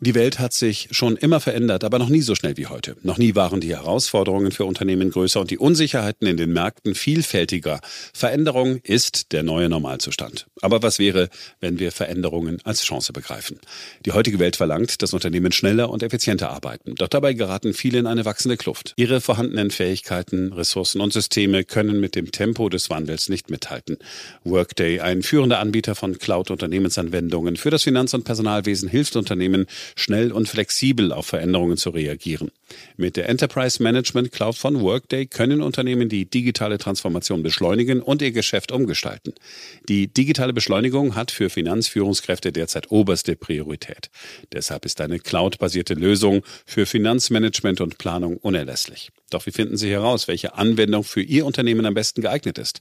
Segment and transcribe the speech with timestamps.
[0.00, 2.94] Die Welt hat sich schon immer verändert, aber noch nie so schnell wie heute.
[3.02, 7.80] Noch nie waren die Herausforderungen für Unternehmen größer und die Unsicherheiten in den Märkten vielfältiger.
[8.14, 10.46] Veränderung ist der neue Normalzustand.
[10.62, 11.28] Aber was wäre,
[11.58, 13.58] wenn wir Veränderungen als Chance begreifen?
[14.06, 16.94] Die heutige Welt verlangt, dass Unternehmen schneller und effizienter arbeiten.
[16.94, 18.94] Doch dabei geraten viele in eine wachsende Kluft.
[18.96, 23.98] Ihre vorhandenen Fähigkeiten, Ressourcen und Systeme können mit dem Tempo des Wandels nicht mithalten.
[24.44, 29.66] Workday, ein führender Anbieter von Cloud-Unternehmensanwendungen für das Finanz- und Personalwesen, hilft Unternehmen,
[29.96, 32.50] schnell und flexibel auf Veränderungen zu reagieren.
[32.96, 38.32] Mit der Enterprise Management Cloud von Workday können Unternehmen die digitale Transformation beschleunigen und ihr
[38.32, 39.34] Geschäft umgestalten.
[39.88, 44.10] Die digitale Beschleunigung hat für Finanzführungskräfte derzeit oberste Priorität.
[44.52, 49.10] Deshalb ist eine cloud-basierte Lösung für Finanzmanagement und Planung unerlässlich.
[49.30, 52.80] Doch wie finden Sie heraus, welche Anwendung für Ihr Unternehmen am besten geeignet ist?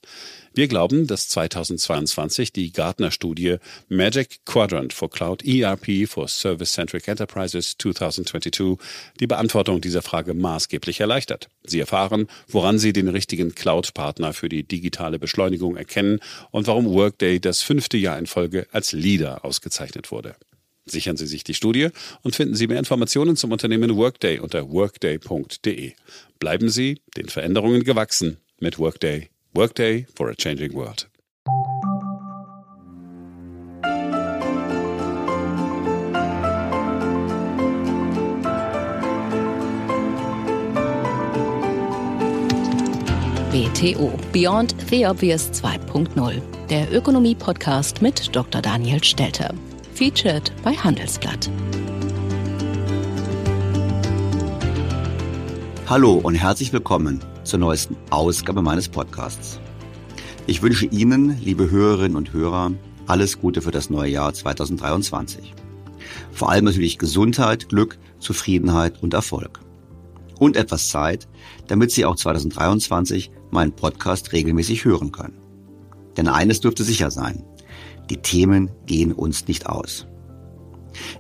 [0.54, 3.58] Wir glauben, dass 2022 die Gartner-Studie
[3.90, 8.78] Magic Quadrant for Cloud ERP for Service-Centric Enterprises 2022
[9.20, 11.50] die Beantwortung dieser Frage maßgeblich erleichtert.
[11.66, 16.20] Sie erfahren, woran Sie den richtigen Cloud-Partner für die digitale Beschleunigung erkennen
[16.52, 20.36] und warum Workday das fünfte Jahr in Folge als Leader ausgezeichnet wurde.
[20.90, 21.90] Sichern Sie sich die Studie
[22.24, 25.94] und finden Sie mehr Informationen zum Unternehmen Workday unter workday.de.
[26.40, 29.30] Bleiben Sie den Veränderungen gewachsen mit Workday.
[29.54, 31.08] Workday for a changing world.
[43.58, 48.62] BTO Beyond the Obvious 2.0, der Ökonomie-Podcast mit Dr.
[48.62, 49.54] Daniel Stelter.
[49.98, 51.50] Featured bei Handelsblatt.
[55.88, 59.60] Hallo und herzlich willkommen zur neuesten Ausgabe meines Podcasts.
[60.46, 62.74] Ich wünsche Ihnen, liebe Hörerinnen und Hörer,
[63.08, 65.56] alles Gute für das neue Jahr 2023.
[66.32, 69.62] Vor allem natürlich Gesundheit, Glück, Zufriedenheit und Erfolg.
[70.38, 71.28] Und etwas Zeit,
[71.70, 75.40] damit Sie auch 2023 meinen Podcast regelmäßig hören können.
[76.18, 77.44] Denn eines dürfte sicher sein.
[78.10, 80.08] Die Themen gehen uns nicht aus.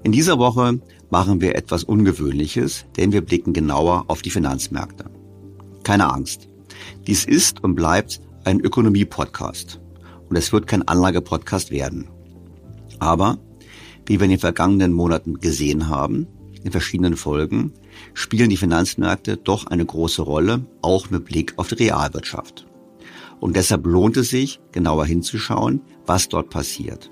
[0.03, 0.79] In dieser Woche
[1.09, 5.05] machen wir etwas Ungewöhnliches, denn wir blicken genauer auf die Finanzmärkte.
[5.83, 6.47] Keine Angst.
[7.05, 9.79] Dies ist und bleibt ein Ökonomie-Podcast.
[10.29, 12.09] Und es wird kein Anlage-Podcast werden.
[12.99, 13.37] Aber,
[14.05, 16.27] wie wir in den vergangenen Monaten gesehen haben,
[16.63, 17.73] in verschiedenen Folgen,
[18.13, 22.66] spielen die Finanzmärkte doch eine große Rolle, auch mit Blick auf die Realwirtschaft.
[23.39, 27.11] Und deshalb lohnt es sich, genauer hinzuschauen, was dort passiert.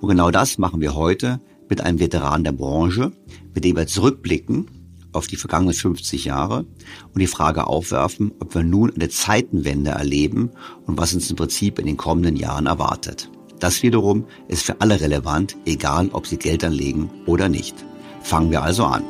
[0.00, 3.12] Und genau das machen wir heute mit einem Veteran der Branche,
[3.54, 4.66] mit dem wir zurückblicken
[5.12, 6.66] auf die vergangenen 50 Jahre
[7.12, 10.50] und die Frage aufwerfen, ob wir nun eine Zeitenwende erleben
[10.86, 13.30] und was uns im Prinzip in den kommenden Jahren erwartet.
[13.60, 17.74] Das wiederum ist für alle relevant, egal ob sie Geld anlegen oder nicht.
[18.22, 19.04] Fangen wir also an.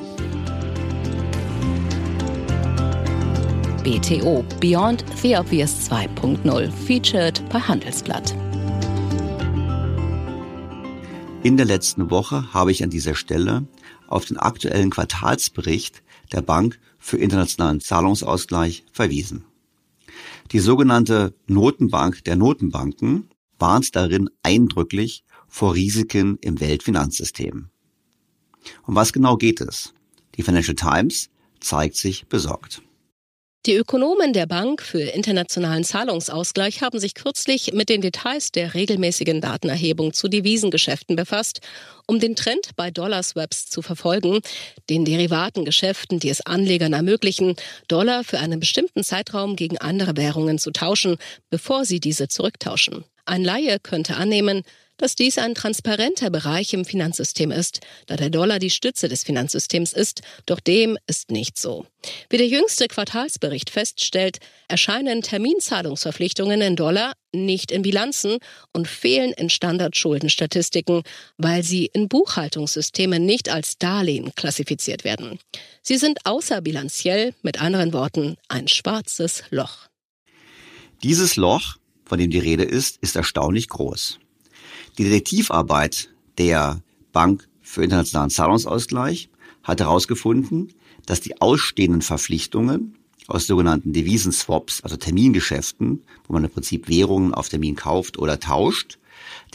[3.85, 8.35] BTO Beyond the Obvious 2.0 featured bei Handelsblatt.
[11.43, 13.69] In der letzten Woche habe ich an dieser Stelle
[14.09, 16.03] auf den aktuellen Quartalsbericht
[16.33, 19.45] der Bank für internationalen Zahlungsausgleich verwiesen.
[20.51, 23.29] Die sogenannte Notenbank der Notenbanken
[23.59, 27.69] warnt darin eindrücklich vor Risiken im Weltfinanzsystem.
[28.87, 29.93] Um was genau geht es?
[30.37, 31.29] Die Financial Times
[31.61, 32.81] zeigt sich besorgt.
[33.67, 39.41] Die Ökonomen der Bank für internationalen Zahlungsausgleich haben sich kürzlich mit den Details der regelmäßigen
[39.41, 41.61] Datenerhebung zu Devisengeschäften befasst,
[42.07, 44.41] um den Trend bei Dollar-Swaps zu verfolgen,
[44.91, 47.57] den Derivatengeschäften, die es Anlegern ermöglichen,
[47.89, 51.17] Dollar für einen bestimmten Zeitraum gegen andere Währungen zu tauschen,
[51.49, 53.07] bevor sie diese zurücktauschen.
[53.25, 54.65] Ein Laie könnte annehmen,
[54.96, 59.93] dass dies ein transparenter Bereich im Finanzsystem ist, da der Dollar die Stütze des Finanzsystems
[59.93, 61.87] ist, doch dem ist nicht so.
[62.31, 64.38] Wie der jüngste Quartalsbericht feststellt,
[64.69, 68.38] erscheinen Terminzahlungsverpflichtungen in Dollar nicht in Bilanzen
[68.73, 71.02] und fehlen in Standardschuldenstatistiken,
[71.37, 75.38] weil sie in Buchhaltungssystemen nicht als Darlehen klassifiziert werden.
[75.82, 79.88] Sie sind außerbilanziell, mit anderen Worten, ein schwarzes Loch.
[81.02, 84.19] Dieses Loch, von dem die Rede ist, ist erstaunlich groß.
[84.96, 86.81] Die Detektivarbeit der
[87.12, 89.29] Bank für internationalen Zahlungsausgleich
[89.64, 90.73] hat herausgefunden,
[91.06, 92.96] dass die ausstehenden Verpflichtungen
[93.26, 98.99] aus sogenannten Devisenswaps, also Termingeschäften, wo man im Prinzip Währungen auf Termin kauft oder tauscht,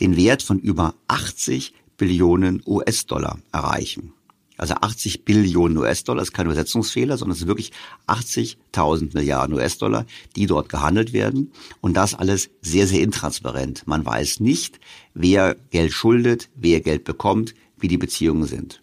[0.02, 4.14] den Wert von über 80 Billionen US-Dollar erreichen.
[4.60, 7.72] Also 80 Billionen US-Dollar ist kein Übersetzungsfehler, sondern es sind wirklich
[8.08, 11.54] 80.000 Milliarden US-Dollar, die dort gehandelt werden.
[11.80, 13.88] Und das alles sehr, sehr intransparent.
[13.88, 14.82] Man weiß nicht,
[15.14, 18.82] wer Geld schuldet, wer Geld bekommt, wie die Beziehungen sind.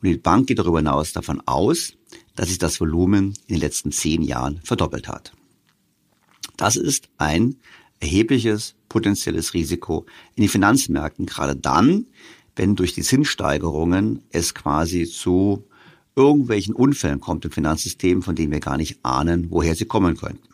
[0.00, 1.94] Und die Bank geht darüber hinaus davon aus,
[2.36, 5.32] dass sich das Volumen in den letzten zehn Jahren verdoppelt hat.
[6.56, 7.56] Das ist ein
[7.98, 10.06] erhebliches potenzielles Risiko
[10.36, 12.06] in den Finanzmärkten, gerade dann,
[12.56, 15.64] wenn durch die Zinssteigerungen es quasi zu
[16.14, 20.48] irgendwelchen Unfällen kommt im Finanzsystem, von denen wir gar nicht ahnen, woher sie kommen könnten.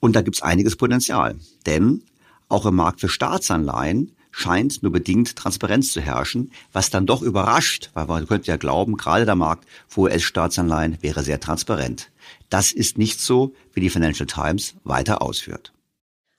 [0.00, 1.36] Und da gibt es einiges Potenzial,
[1.66, 2.02] denn
[2.48, 7.90] auch im Markt für Staatsanleihen scheint nur bedingt Transparenz zu herrschen, was dann doch überrascht,
[7.94, 12.10] weil man könnte ja glauben, gerade der Markt für US-Staatsanleihen wäre sehr transparent.
[12.48, 15.72] Das ist nicht so, wie die Financial Times weiter ausführt.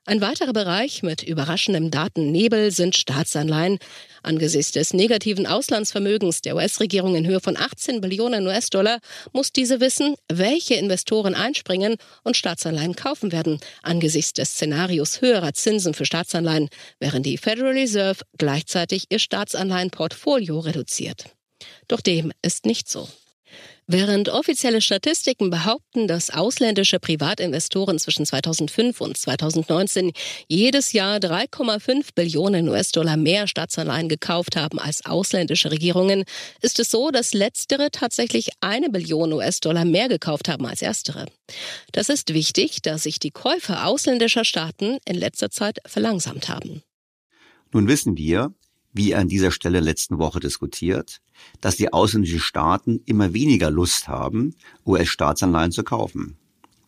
[0.05, 3.79] Ein weiterer Bereich mit überraschendem Datennebel sind Staatsanleihen.
[4.21, 8.99] Angesichts des negativen Auslandsvermögens der US-Regierung in Höhe von 18 Billionen US-Dollar
[9.31, 15.93] muss diese wissen, welche Investoren einspringen und Staatsanleihen kaufen werden, angesichts des Szenarios höherer Zinsen
[15.93, 16.67] für Staatsanleihen,
[16.99, 21.27] während die Federal Reserve gleichzeitig ihr Staatsanleihenportfolio reduziert.
[21.87, 23.07] Doch dem ist nicht so.
[23.85, 30.13] Während offizielle Statistiken behaupten, dass ausländische Privatinvestoren zwischen 2005 und 2019
[30.47, 36.23] jedes Jahr 3,5 Billionen US-Dollar mehr Staatsanleihen gekauft haben als ausländische Regierungen,
[36.61, 41.25] ist es so, dass letztere tatsächlich eine Billion US-Dollar mehr gekauft haben als erstere.
[41.91, 46.83] Das ist wichtig, da sich die Käufe ausländischer Staaten in letzter Zeit verlangsamt haben.
[47.73, 48.53] Nun wissen wir,
[48.93, 51.21] wie an dieser Stelle letzten Woche diskutiert,
[51.61, 56.37] dass die ausländischen Staaten immer weniger Lust haben, US-Staatsanleihen zu kaufen.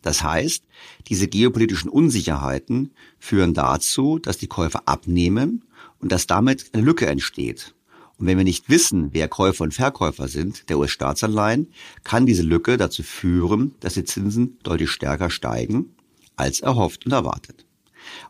[0.02, 0.64] Das heißt,
[1.08, 5.64] diese geopolitischen Unsicherheiten führen dazu, dass die Käufer abnehmen
[5.98, 7.74] und dass damit eine Lücke entsteht.
[8.16, 11.72] Und wenn wir nicht wissen, wer Käufer und Verkäufer sind der US-Staatsanleihen,
[12.04, 15.96] kann diese Lücke dazu führen, dass die Zinsen deutlich stärker steigen
[16.36, 17.66] als erhofft und erwartet.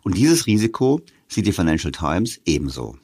[0.02, 2.96] Und dieses Risiko sieht die Financial Times ebenso.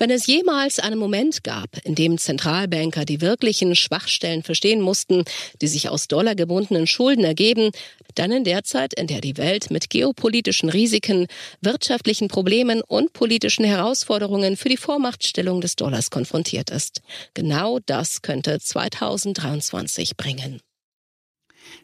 [0.00, 5.22] Wenn es jemals einen Moment gab, in dem Zentralbanker die wirklichen Schwachstellen verstehen mussten,
[5.62, 7.70] die sich aus dollargebundenen Schulden ergeben,
[8.16, 11.28] dann in der Zeit, in der die Welt mit geopolitischen Risiken,
[11.60, 17.00] wirtschaftlichen Problemen und politischen Herausforderungen für die Vormachtstellung des Dollars konfrontiert ist.
[17.34, 20.60] Genau das könnte 2023 bringen.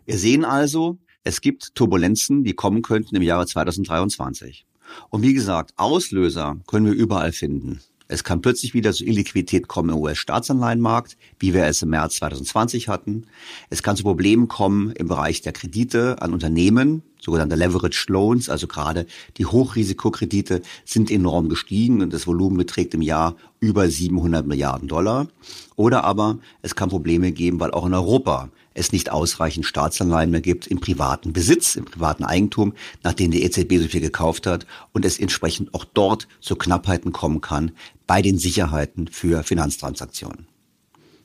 [0.04, 4.66] Wir sehen also, es gibt Turbulenzen, die kommen könnten im Jahre 2023.
[5.10, 7.80] Und wie gesagt, Auslöser können wir überall finden.
[8.12, 12.88] Es kann plötzlich wieder zu Illiquidität kommen im US-Staatsanleihenmarkt, wie wir es im März 2020
[12.88, 13.26] hatten.
[13.70, 18.66] Es kann zu Problemen kommen im Bereich der Kredite an Unternehmen, sogenannte Leveraged Loans, also
[18.66, 24.88] gerade die Hochrisikokredite sind enorm gestiegen und das Volumen beträgt im Jahr über 700 Milliarden
[24.88, 25.28] Dollar.
[25.76, 28.48] Oder aber es kann Probleme geben, weil auch in Europa
[28.80, 33.78] es nicht ausreichend Staatsanleihen mehr gibt im privaten Besitz, im privaten Eigentum, nachdem die EZB
[33.78, 37.72] so viel gekauft hat und es entsprechend auch dort zu Knappheiten kommen kann
[38.06, 40.46] bei den Sicherheiten für Finanztransaktionen.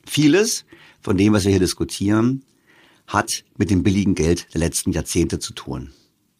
[0.06, 0.64] Vieles
[1.00, 2.44] von dem, was wir hier diskutieren,
[3.06, 5.90] hat mit dem billigen Geld der letzten Jahrzehnte zu tun.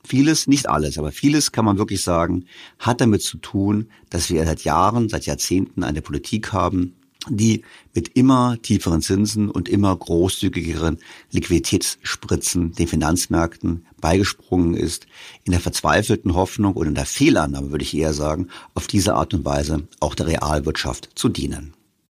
[0.04, 2.44] Vieles, nicht alles, aber vieles kann man wirklich sagen,
[2.78, 6.94] hat damit zu tun, dass wir seit Jahren, seit Jahrzehnten eine Politik haben,
[7.28, 7.62] die
[7.94, 10.98] mit immer tieferen Zinsen und immer großzügigeren
[11.30, 15.06] Liquiditätsspritzen den Finanzmärkten beigesprungen ist,
[15.44, 19.34] in der verzweifelten Hoffnung oder in der Fehlannahme, würde ich eher sagen, auf diese Art
[19.34, 21.74] und Weise auch der Realwirtschaft zu dienen.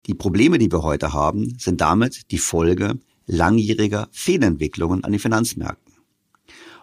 [0.07, 5.95] Die Probleme, die wir heute haben, sind damit die Folge langjähriger Fehlentwicklungen an den Finanzmärkten.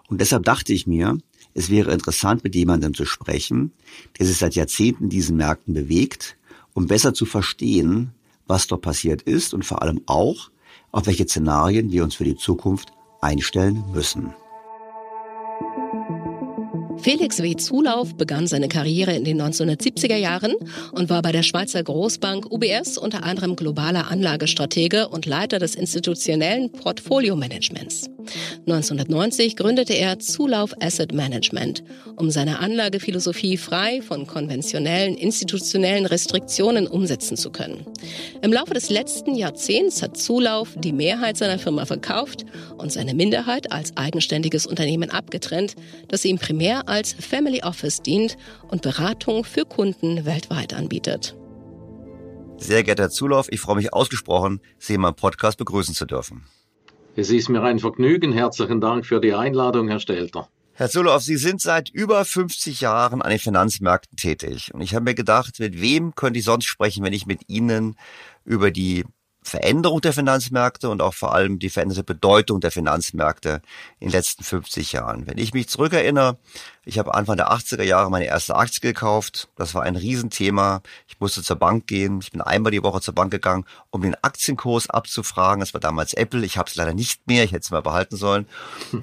[0.09, 1.17] Und deshalb dachte ich mir,
[1.53, 3.71] es wäre interessant, mit jemandem zu sprechen,
[4.17, 6.37] der sich seit Jahrzehnten diesen Märkten bewegt,
[6.73, 8.13] um besser zu verstehen,
[8.47, 10.51] was dort passiert ist und vor allem auch,
[10.91, 14.33] auf welche Szenarien wir uns für die Zukunft einstellen müssen.
[17.01, 17.55] Felix W.
[17.55, 20.53] Zulauf begann seine Karriere in den 1970er Jahren
[20.91, 26.71] und war bei der Schweizer Großbank UBS unter anderem globaler Anlagestratege und Leiter des institutionellen
[26.71, 28.09] Portfolio-Managements.
[28.67, 31.83] 1990 gründete er Zulauf Asset Management,
[32.15, 37.85] um seine Anlagephilosophie frei von konventionellen institutionellen Restriktionen umsetzen zu können.
[38.41, 42.45] Im Laufe des letzten Jahrzehnts hat Zulauf die Mehrheit seiner Firma verkauft
[42.77, 45.75] und seine Minderheit als eigenständiges Unternehmen abgetrennt,
[46.07, 48.37] das ihm primär als Family Office dient
[48.69, 51.35] und Beratung für Kunden weltweit anbietet.
[52.57, 56.45] Sehr geehrter Herr Zulauf, ich freue mich ausgesprochen, Sie in meinem Podcast begrüßen zu dürfen.
[57.15, 58.31] Es ist mir ein Vergnügen.
[58.31, 60.49] Herzlichen Dank für die Einladung, Herr Stelter.
[60.75, 64.73] Herr Zulauf, Sie sind seit über 50 Jahren an den Finanzmärkten tätig.
[64.73, 67.95] Und ich habe mir gedacht, mit wem könnte ich sonst sprechen, wenn ich mit Ihnen
[68.43, 69.03] über die
[69.43, 73.61] Veränderung der Finanzmärkte und auch vor allem die veränderte Bedeutung der Finanzmärkte
[73.99, 75.27] in den letzten 50 Jahren.
[75.27, 76.37] Wenn ich mich zurückerinnere,
[76.85, 79.47] ich habe Anfang der 80er Jahre meine erste Aktie gekauft.
[79.55, 80.81] Das war ein Riesenthema.
[81.07, 82.19] Ich musste zur Bank gehen.
[82.21, 85.61] Ich bin einmal die Woche zur Bank gegangen, um den Aktienkurs abzufragen.
[85.61, 86.45] Das war damals Apple.
[86.45, 87.45] Ich habe es leider nicht mehr.
[87.45, 88.47] Ich hätte es mal behalten sollen.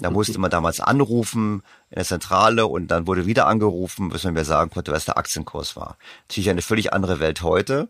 [0.01, 4.35] Da musste man damals anrufen in der Zentrale und dann wurde wieder angerufen, bis man
[4.35, 5.97] mir sagen konnte, was der Aktienkurs war.
[6.27, 7.89] Natürlich eine völlig andere Welt heute.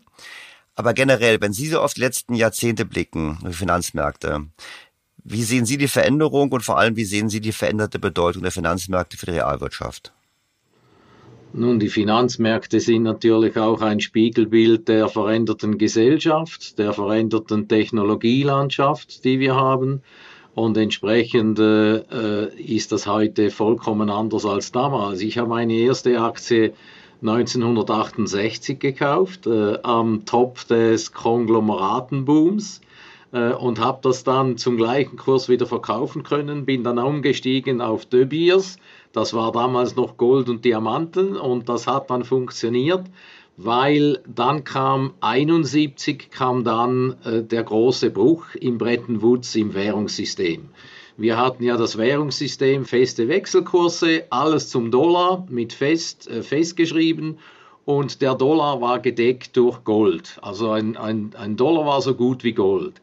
[0.74, 4.46] Aber generell, wenn Sie so auf die letzten Jahrzehnte blicken, die Finanzmärkte,
[5.24, 8.52] wie sehen Sie die Veränderung und vor allem, wie sehen Sie die veränderte Bedeutung der
[8.52, 10.12] Finanzmärkte für die Realwirtschaft?
[11.54, 19.38] Nun, die Finanzmärkte sind natürlich auch ein Spiegelbild der veränderten Gesellschaft, der veränderten Technologielandschaft, die
[19.38, 20.00] wir haben.
[20.54, 25.20] Und entsprechend äh, ist das heute vollkommen anders als damals.
[25.20, 26.72] Ich habe meine erste Aktie
[27.22, 32.80] 1968 gekauft, äh, am Top des Konglomeratenbooms
[33.32, 38.06] äh, und habe das dann zum gleichen Kurs wieder verkaufen können, bin dann umgestiegen auf
[38.06, 38.76] De Beers,
[39.12, 43.04] das war damals noch Gold und Diamanten und das hat dann funktioniert,
[43.56, 50.70] weil dann kam 71 kam dann äh, der große Bruch im Bretton Woods im Währungssystem.
[51.22, 57.38] Wir hatten ja das Währungssystem, feste Wechselkurse, alles zum Dollar mit fest, äh, festgeschrieben
[57.84, 60.40] und der Dollar war gedeckt durch Gold.
[60.42, 63.00] Also ein, ein, ein Dollar war so gut wie Gold.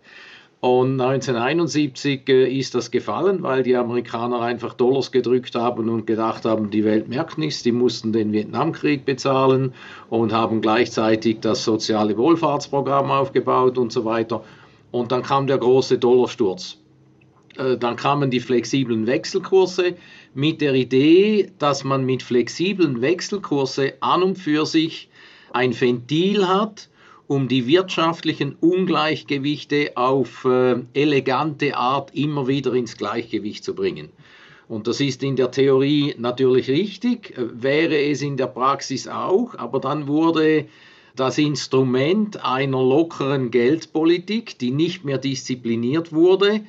[0.59, 6.43] Und 1971 äh, ist das gefallen, weil die Amerikaner einfach Dollars gedrückt haben und gedacht
[6.43, 7.63] haben, die Welt merkt nichts.
[7.63, 9.73] Die mussten den Vietnamkrieg bezahlen
[10.09, 14.43] und haben gleichzeitig das soziale Wohlfahrtsprogramm aufgebaut und so weiter.
[14.91, 16.79] Und dann kam der große Dollarsturz.
[17.59, 19.95] Äh, dann kamen die flexiblen Wechselkurse
[20.33, 25.09] mit der Idee, dass man mit flexiblen Wechselkurse an und für sich
[25.51, 26.89] ein Ventil hat,
[27.27, 34.09] um die wirtschaftlichen Ungleichgewichte auf äh, elegante Art immer wieder ins Gleichgewicht zu bringen.
[34.67, 39.55] Und das ist in der Theorie natürlich richtig, äh, wäre es in der Praxis auch,
[39.57, 40.65] aber dann wurde
[41.15, 46.61] das Instrument einer lockeren Geldpolitik, die nicht mehr diszipliniert wurde,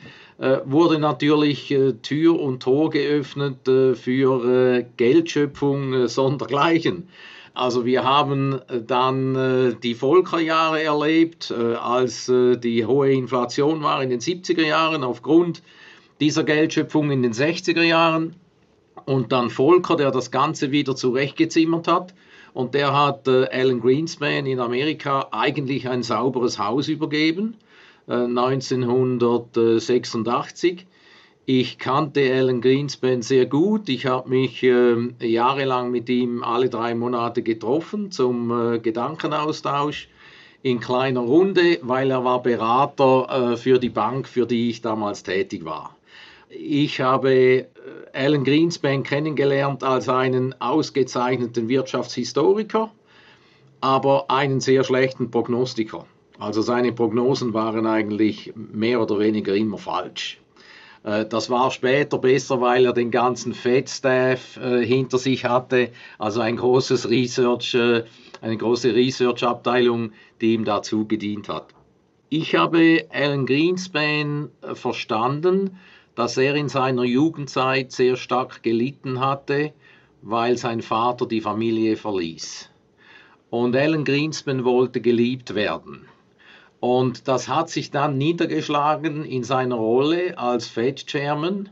[0.65, 7.09] wurde natürlich äh, Tür und Tor geöffnet äh, für Geldschöpfung sondergleichen.
[7.53, 14.65] Also wir haben dann die Volkerjahre erlebt, als die hohe Inflation war in den 70er
[14.65, 15.61] Jahren aufgrund
[16.21, 18.37] dieser Geldschöpfung in den 60er Jahren
[19.05, 22.15] und dann Volker, der das Ganze wieder zurechtgezimmert hat.
[22.53, 27.70] Und der hat äh, Alan Greenspan in Amerika eigentlich ein sauberes Haus übergeben, äh,
[28.15, 30.87] 1986.
[31.47, 33.89] Ich kannte Alan Greenspan sehr gut.
[33.89, 40.09] Ich habe mich äh, jahrelang mit ihm alle drei Monate getroffen zum äh, Gedankenaustausch
[40.63, 45.23] in kleiner Runde, weil er war Berater äh, für die Bank, für die ich damals
[45.23, 45.97] tätig war.
[46.51, 47.67] Ich habe äh,
[48.13, 52.91] Alan Greenspan kennengelernt als einen ausgezeichneten Wirtschaftshistoriker,
[53.81, 56.05] aber einen sehr schlechten Prognostiker.
[56.41, 60.41] Also seine Prognosen waren eigentlich mehr oder weniger immer falsch.
[61.05, 66.41] Äh, das war später besser, weil er den ganzen Fed-Staff äh, hinter sich hatte, also
[66.41, 67.77] ein großes Research,
[68.41, 71.69] eine große Research-Abteilung, die ihm dazu gedient hat.
[72.31, 75.79] Ich habe Alan Greenspan verstanden
[76.21, 79.73] dass er in seiner Jugendzeit sehr stark gelitten hatte,
[80.21, 82.69] weil sein Vater die Familie verließ.
[83.49, 86.10] Und Alan Greenspan wollte geliebt werden.
[86.81, 91.69] Und das hat sich dann niedergeschlagen in seiner Rolle als Fed-Chairman,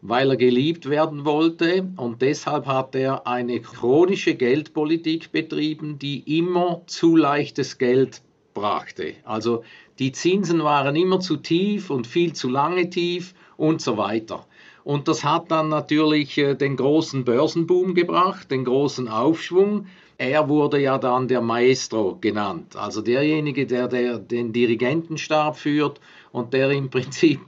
[0.00, 1.86] weil er geliebt werden wollte.
[1.96, 8.22] Und deshalb hat er eine chronische Geldpolitik betrieben, die immer zu leichtes Geld
[8.54, 9.14] brachte.
[9.24, 9.62] Also
[9.98, 14.46] die Zinsen waren immer zu tief und viel zu lange tief und so weiter.
[14.84, 19.86] Und das hat dann natürlich äh, den großen Börsenboom gebracht, den großen Aufschwung.
[20.18, 26.00] Er wurde ja dann der Maestro genannt, also derjenige, der, der den Dirigentenstab führt
[26.32, 27.40] und der im Prinzip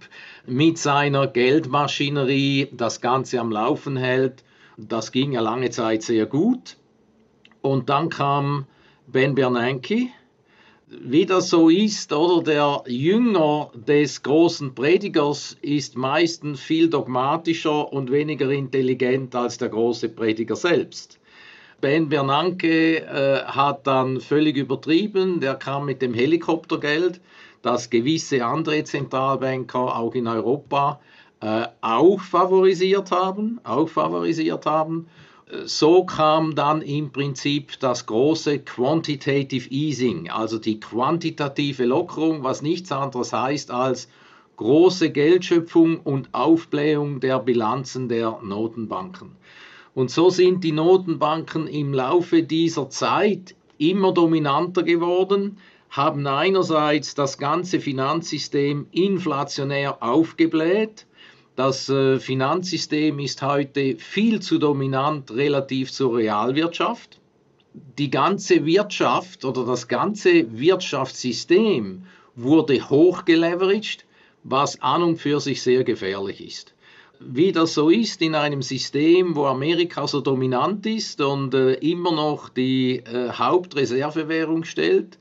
[0.46, 4.44] mit seiner Geldmaschinerie das Ganze am Laufen hält.
[4.76, 6.76] Das ging ja lange Zeit sehr gut.
[7.62, 8.66] Und dann kam
[9.06, 10.08] Ben Bernanke,
[10.88, 18.10] wie das so ist, oder der Jünger des großen Predigers ist meistens viel dogmatischer und
[18.10, 21.17] weniger intelligent als der große Prediger selbst.
[21.80, 27.20] Ben Bernanke äh, hat dann völlig übertrieben, der kam mit dem Helikoptergeld,
[27.62, 31.00] das gewisse andere Zentralbanker auch in Europa
[31.40, 35.06] äh, auch favorisiert haben, auch favorisiert haben
[35.64, 42.92] so kam dann im Prinzip das große Quantitative Easing, also die quantitative Lockerung, was nichts
[42.92, 44.08] anderes heißt als
[44.56, 49.36] große Geldschöpfung und Aufblähung der Bilanzen der Notenbanken.
[49.98, 55.58] Und so sind die Notenbanken im Laufe dieser Zeit immer dominanter geworden,
[55.90, 61.04] haben einerseits das ganze Finanzsystem inflationär aufgebläht,
[61.56, 67.18] das äh, Finanzsystem ist heute viel zu dominant relativ zur Realwirtschaft.
[67.98, 72.04] Die ganze Wirtschaft oder das ganze Wirtschaftssystem
[72.36, 74.04] wurde hochgeleveraged,
[74.44, 76.72] was an und für sich sehr gefährlich ist.
[77.20, 82.12] Wie das so ist in einem System, wo Amerika so dominant ist und äh, immer
[82.12, 85.18] noch die äh, Hauptreservewährung stellt,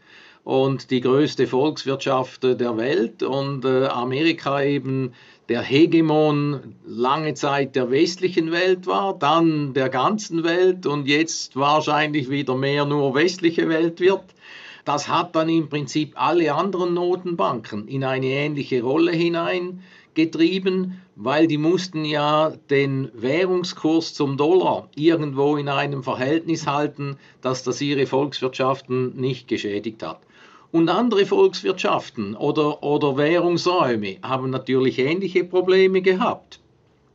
[0.47, 5.11] und die größte Volkswirtschaft der Welt und äh, Amerika eben
[5.49, 12.29] der Hegemon lange Zeit der westlichen Welt war, dann der ganzen Welt und jetzt wahrscheinlich
[12.29, 14.23] wieder mehr nur westliche Welt wird.
[14.85, 21.57] Das hat dann im Prinzip alle anderen Notenbanken in eine ähnliche Rolle hineingetrieben, weil die
[21.57, 29.15] mussten ja den Währungskurs zum Dollar irgendwo in einem Verhältnis halten, dass das ihre Volkswirtschaften
[29.15, 30.19] nicht geschädigt hat.
[30.71, 36.59] Und andere Volkswirtschaften oder, oder Währungsräume haben natürlich ähnliche Probleme gehabt.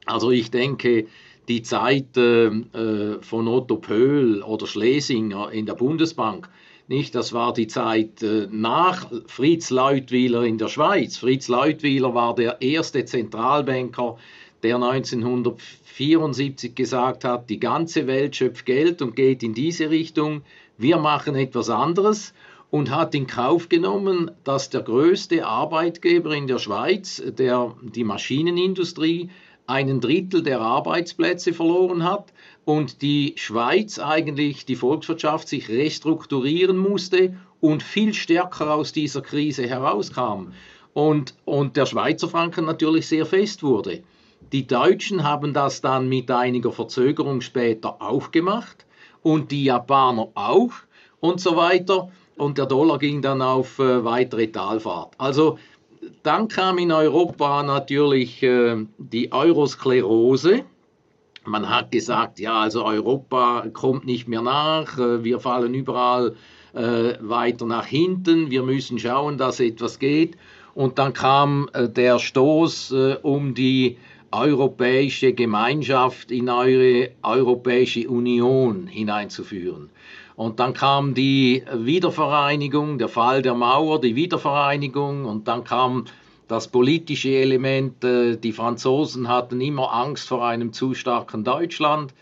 [0.04, 1.06] Also ich denke,
[1.46, 6.48] die Zeit äh, äh, von Otto Pöhl oder Schlesinger in der Bundesbank,
[6.88, 11.16] nicht, das war die Zeit äh, nach Fritz Leutwiler in der Schweiz.
[11.16, 14.18] Fritz Leutwiler war der erste Zentralbanker,
[14.62, 20.42] der 1974 gesagt hat, die ganze Welt schöpft Geld und geht in diese Richtung.
[20.78, 22.32] Wir machen etwas anderes
[22.70, 29.30] und hat in Kauf genommen, dass der größte Arbeitgeber in der Schweiz, der, die Maschinenindustrie,
[29.66, 32.32] einen Drittel der Arbeitsplätze verloren hat
[32.64, 39.66] und die Schweiz eigentlich, die Volkswirtschaft sich restrukturieren musste und viel stärker aus dieser Krise
[39.66, 40.52] herauskam.
[40.94, 44.02] Und, und der Schweizer Franken natürlich sehr fest wurde.
[44.52, 48.84] Die Deutschen haben das dann mit einiger Verzögerung später auch gemacht
[49.22, 50.72] und die Japaner auch
[51.20, 52.10] und so weiter.
[52.36, 55.14] und der Dollar ging dann auf äh, weitere Talfahrt.
[55.18, 55.58] Also
[56.22, 60.64] dann kam in Europa natürlich äh, die Eurosklerose.
[61.44, 66.36] Man hat gesagt, ja, also Europa kommt nicht mehr nach, äh, wir fallen überall
[66.72, 70.36] äh, weiter nach hinten, wir müssen schauen, dass etwas geht.
[70.74, 73.98] Und dann kam äh, der Stoß äh, um die
[74.30, 79.90] europäische Gemeinschaft in eure Europäische Union hineinzuführen.
[80.34, 86.06] Und dann kam die Wiedervereinigung, der Fall der Mauer, die Wiedervereinigung und dann kam
[86.52, 88.04] das politische Element.
[88.04, 92.12] Äh, die Franzosen hatten immer Angst vor einem zu starken Deutschland.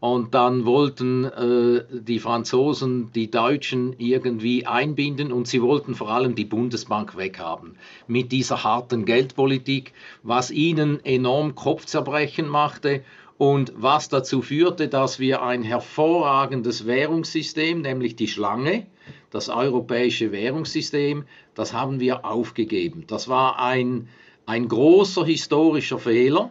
[0.00, 6.34] Und dann wollten äh, die Franzosen die Deutschen irgendwie einbinden und sie wollten vor allem
[6.34, 9.92] die Bundesbank weghaben mit dieser harten Geldpolitik,
[10.22, 13.02] was ihnen enorm Kopfzerbrechen machte
[13.36, 18.86] und was dazu führte, dass wir ein hervorragendes Währungssystem, nämlich die Schlange,
[19.30, 23.04] das europäische Währungssystem, das haben wir aufgegeben.
[23.08, 24.08] Das war ein,
[24.46, 26.50] ein großer historischer Fehler.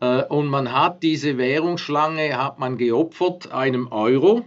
[0.00, 4.44] Äh, und man hat diese Währungsschlange hat man geopfert einem Euro.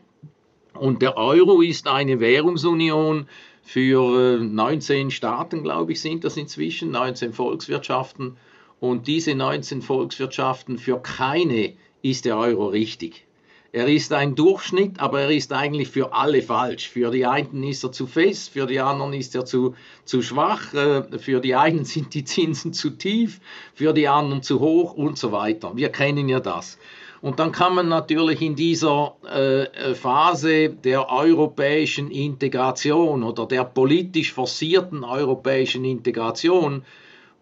[0.75, 3.27] Und der Euro ist eine Währungsunion
[3.63, 8.37] für 19 äh, Staaten, glaube ich, sind das inzwischen, 19 Volkswirtschaften
[8.83, 13.23] und diese 19 Volkswirtschaften, für keine ist der Euro richtig.
[13.71, 16.89] Er ist ein Durchschnitt, aber er ist eigentlich für alle falsch.
[16.89, 20.73] Für die einen ist er zu fest, für die anderen ist er zu, zu schwach,
[20.73, 23.39] äh, für die einen sind die Zinsen zu tief,
[23.73, 25.71] für die anderen zu hoch und so weiter.
[25.77, 26.77] Wir kennen ja das.
[27.21, 34.33] Und dann kann man natürlich in dieser äh, Phase der europäischen Integration oder der politisch
[34.33, 36.83] forcierten europäischen Integration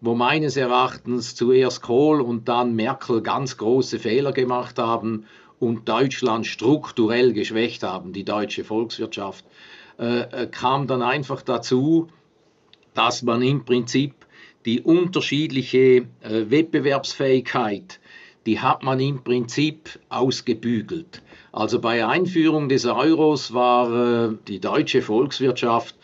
[0.02, 5.26] wo meines Erachtens zuerst Kohl und dann Merkel ganz große Fehler gemacht haben
[5.60, 9.44] und Deutschland strukturell geschwächt haben, die deutsche Volkswirtschaft,
[10.00, 12.08] äh, äh, kam dann einfach dazu,
[12.94, 14.14] dass man im Prinzip
[14.66, 16.04] die unterschiedliche äh,
[16.50, 18.00] Wettbewerbsfähigkeit,
[18.44, 21.22] die hat man im Prinzip ausgebügelt.
[21.52, 25.94] Also bei Einführung des Euros war äh, die deutsche Volkswirtschaft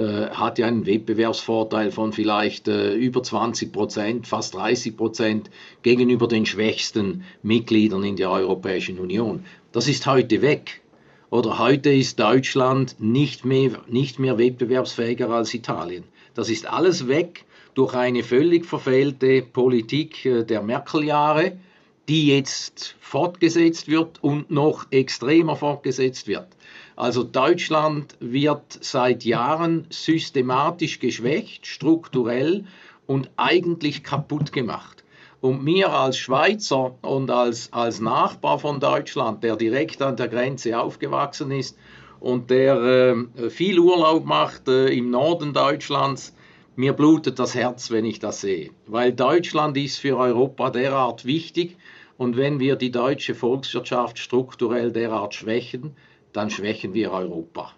[0.00, 5.50] hat ja einen Wettbewerbsvorteil von vielleicht äh, über 20 Prozent, fast 30 Prozent
[5.82, 9.44] gegenüber den schwächsten Mitgliedern in der Europäischen Union.
[9.72, 10.82] Das ist heute weg.
[11.30, 16.04] Oder heute ist Deutschland nicht mehr, nicht mehr wettbewerbsfähiger als Italien.
[16.34, 21.58] Das ist alles weg durch eine völlig verfehlte Politik äh, der Merkel-Jahre,
[22.08, 26.48] die jetzt fortgesetzt wird und noch extremer fortgesetzt wird.
[26.96, 32.64] Also Deutschland wird seit Jahren systematisch geschwächt, strukturell
[33.06, 35.04] und eigentlich kaputt gemacht.
[35.42, 40.80] Und mir als Schweizer und als, als Nachbar von Deutschland, der direkt an der Grenze
[40.80, 41.76] aufgewachsen ist
[42.18, 46.34] und der äh, viel Urlaub macht äh, im Norden Deutschlands,
[46.76, 48.70] mir blutet das Herz, wenn ich das sehe.
[48.86, 51.76] Weil Deutschland ist für Europa derart wichtig
[52.16, 55.94] und wenn wir die deutsche Volkswirtschaft strukturell derart schwächen,
[56.36, 57.72] dann schwächen wir Europa.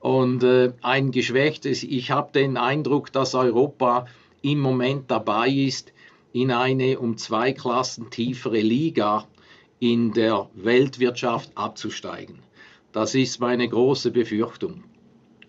[0.00, 4.06] Und äh, ein geschwächtes, ich habe den Eindruck, dass Europa
[4.42, 5.92] im Moment dabei ist,
[6.32, 9.26] in eine um zwei Klassen tiefere Liga
[9.80, 12.38] in der Weltwirtschaft abzusteigen.
[12.92, 14.84] Das ist meine große Befürchtung.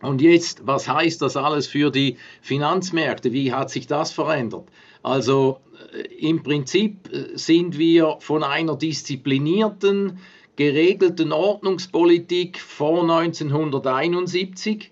[0.02, 3.34] Und jetzt, was heißt das alles für die Finanzmärkte?
[3.34, 4.68] Wie hat sich das verändert?
[5.04, 5.60] Also
[5.94, 10.20] äh, im Prinzip äh, sind wir von einer disziplinierten,
[10.60, 14.92] geregelten Ordnungspolitik vor 1971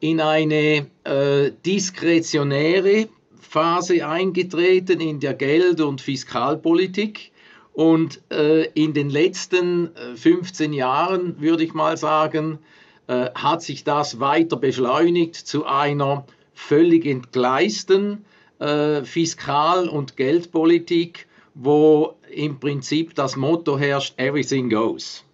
[0.00, 3.06] in eine äh, diskretionäre
[3.40, 7.30] Phase eingetreten in der Geld- und Fiskalpolitik.
[7.74, 12.58] Und äh, in den letzten 15 äh, Jahren, würde ich mal sagen,
[13.06, 18.24] äh, hat sich das weiter beschleunigt zu einer völlig entgleisten
[18.58, 25.24] äh, Fiskal- und Geldpolitik, wo im Prinzip das Motto herrscht, everything goes.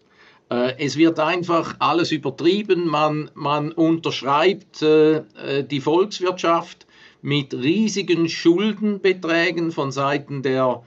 [0.51, 6.87] Äh, es wird einfach alles übertrieben, man, man unterschreibt äh, äh, die Volkswirtschaft
[7.23, 10.83] mit riesigen Schuldenbeträgen von Seiten der,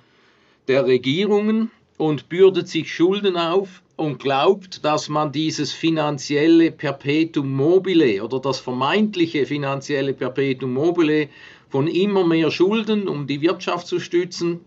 [0.67, 8.23] der Regierungen und bürdet sich Schulden auf und glaubt, dass man dieses finanzielle Perpetuum mobile
[8.23, 11.29] oder das vermeintliche finanzielle Perpetuum mobile
[11.69, 14.61] von immer mehr Schulden, um die Wirtschaft zu stützen,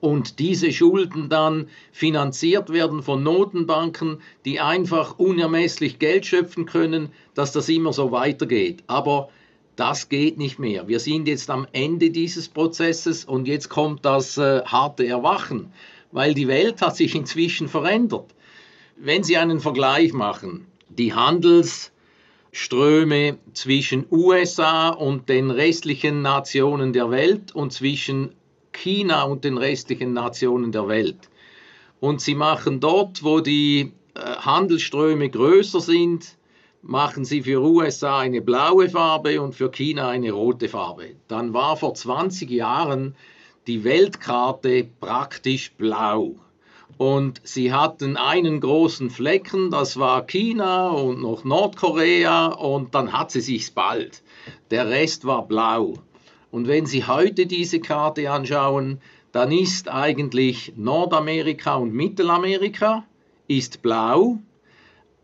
[0.00, 7.52] und diese Schulden dann finanziert werden von Notenbanken, die einfach unermesslich Geld schöpfen können, dass
[7.52, 8.82] das immer so weitergeht.
[8.86, 9.28] Aber
[9.76, 10.88] das geht nicht mehr.
[10.88, 15.72] Wir sind jetzt am Ende dieses Prozesses und jetzt kommt das äh, harte Erwachen,
[16.12, 18.34] weil die Welt hat sich inzwischen verändert.
[18.96, 21.92] Wenn Sie einen Vergleich machen, die Handels
[22.52, 28.34] Handelsströme zwischen USA und den restlichen Nationen der Welt und zwischen
[28.72, 31.28] China und den restlichen Nationen der Welt.
[32.00, 36.36] Und sie machen dort, wo die äh, Handelsströme größer sind,
[36.82, 41.16] machen sie für USA eine blaue Farbe und für China eine rote Farbe.
[41.28, 43.14] Dann war vor 20 Jahren
[43.66, 46.36] die Weltkarte praktisch blau.
[46.96, 53.30] Und sie hatten einen großen Flecken, das war China und noch Nordkorea und dann hat
[53.30, 54.22] sie sich's bald.
[54.70, 55.94] Der Rest war blau.
[56.50, 59.00] Und wenn Sie heute diese Karte anschauen,
[59.32, 63.04] dann ist eigentlich Nordamerika und Mittelamerika
[63.46, 64.38] ist blau,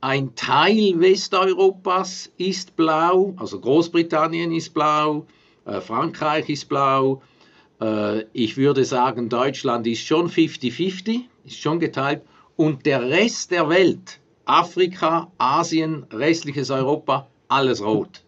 [0.01, 5.27] ein Teil Westeuropas ist blau, also Großbritannien ist blau,
[5.65, 7.23] äh, Frankreich ist blau,
[7.81, 12.23] äh, ich würde sagen, Deutschland ist schon 50-50, ist schon geteilt,
[12.57, 18.23] und der Rest der Welt, Afrika, Asien, restliches Europa, alles rot.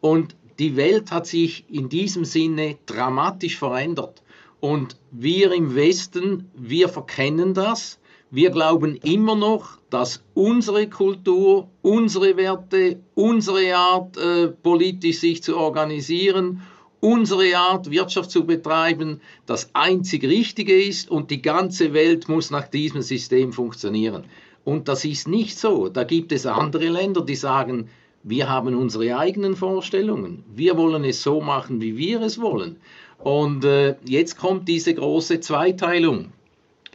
[0.00, 4.22] Und die Welt hat sich in diesem Sinne dramatisch verändert.
[4.60, 7.98] Und wir im Westen, wir verkennen das.
[8.30, 15.56] Wir glauben immer noch, dass unsere Kultur, unsere Werte, unsere Art, äh, politisch sich zu
[15.56, 16.60] organisieren,
[17.00, 22.68] unsere Art, Wirtschaft zu betreiben, das einzig Richtige ist und die ganze Welt muss nach
[22.68, 24.24] diesem System funktionieren.
[24.62, 25.88] Und das ist nicht so.
[25.88, 27.88] Da gibt es andere Länder, die sagen,
[28.22, 30.44] wir haben unsere eigenen Vorstellungen.
[30.54, 32.76] Wir wollen es so machen, wie wir es wollen.
[33.18, 36.32] Und äh, jetzt kommt diese große Zweiteilung.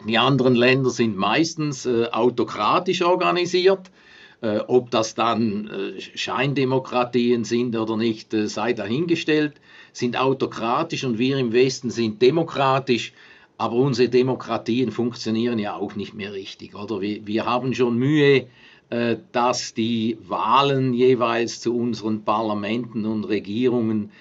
[0.08, 3.92] Die anderen Länder sind meistens äh, autokratisch organisiert.
[4.42, 9.54] Äh, ob das dann äh, Scheindemokratien sind oder nicht, äh, sei dahingestellt.
[9.94, 13.14] Sind autokratisch und wir im Westen sind demokratisch.
[13.58, 17.00] Aber unsere Demokratien funktionieren ja auch nicht mehr richtig, oder?
[17.00, 18.48] Wir, wir haben schon Mühe,
[19.32, 24.12] dass die Wahlen jeweils zu unseren Parlamenten und Regierungen,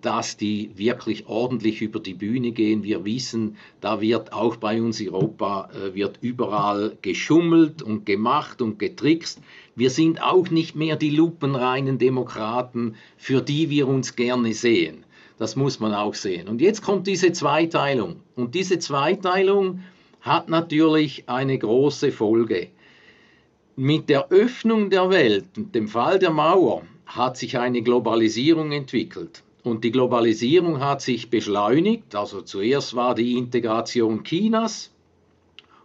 [0.00, 2.82] dass die wirklich ordentlich über die Bühne gehen.
[2.82, 8.78] Wir wissen, da wird auch bei uns Europa äh, wird überall geschummelt und gemacht und
[8.78, 9.40] getrickst.
[9.74, 15.04] Wir sind auch nicht mehr die lupenreinen Demokraten, für die wir uns gerne sehen.
[15.38, 16.48] Das muss man auch sehen.
[16.48, 18.16] Und jetzt kommt diese Zweiteilung.
[18.36, 19.80] Und diese Zweiteilung
[20.20, 22.68] hat natürlich eine große Folge.
[23.78, 29.42] Mit der Öffnung der Welt und dem Fall der Mauer hat sich eine Globalisierung entwickelt.
[29.64, 32.14] Und die Globalisierung hat sich beschleunigt.
[32.14, 34.94] Also zuerst war die Integration Chinas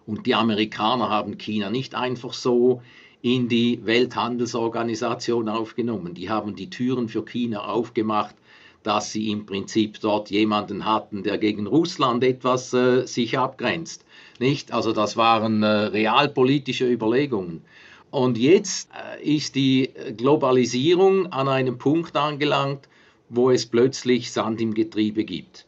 [0.05, 2.81] und die Amerikaner haben China nicht einfach so
[3.21, 6.13] in die Welthandelsorganisation aufgenommen.
[6.13, 8.35] Die haben die Türen für China aufgemacht,
[8.83, 14.05] dass sie im Prinzip dort jemanden hatten, der gegen Russland etwas äh, sich abgrenzt.
[14.39, 14.71] Nicht?
[14.71, 17.63] Also das waren äh, realpolitische Überlegungen.
[18.11, 22.89] Und jetzt äh, ist die Globalisierung an einem Punkt angelangt,
[23.29, 25.65] wo es plötzlich Sand im Getriebe gibt.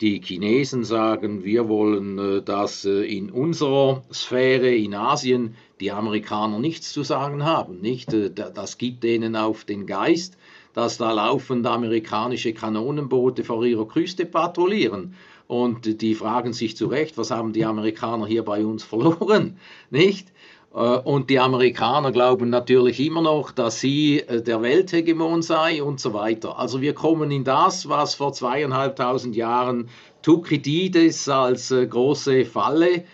[0.00, 6.58] Die Chinesen sagen, wir wollen, äh, dass äh, in unserer Sphäre in Asien die Amerikaner
[6.58, 7.80] nichts zu sagen haben.
[7.80, 8.16] Nicht?
[8.34, 10.38] Das gibt denen auf den Geist,
[10.72, 15.14] dass da laufend amerikanische Kanonenboote vor ihrer Küste patrouillieren.
[15.46, 19.58] Und die fragen sich zu Recht, was haben die Amerikaner hier bei uns verloren?
[19.90, 20.32] Nicht?
[20.74, 26.00] Äh, und die Amerikaner glauben natürlich immer noch, dass sie äh, der Welthegemon sei und
[26.00, 26.58] so weiter.
[26.58, 29.88] Also wir kommen in das, was vor zweieinhalbtausend Jahren
[30.22, 33.04] Thukydides als äh, große Falle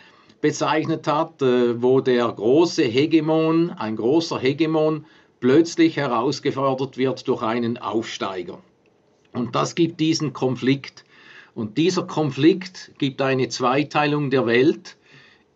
[0.41, 5.05] bezeichnet hat, wo der große Hegemon, ein großer Hegemon,
[5.39, 8.57] plötzlich herausgefordert wird durch einen Aufsteiger.
[9.35, 11.05] Und das gibt diesen Konflikt.
[11.55, 14.97] Und dieser Konflikt gibt eine Zweiteilung der Welt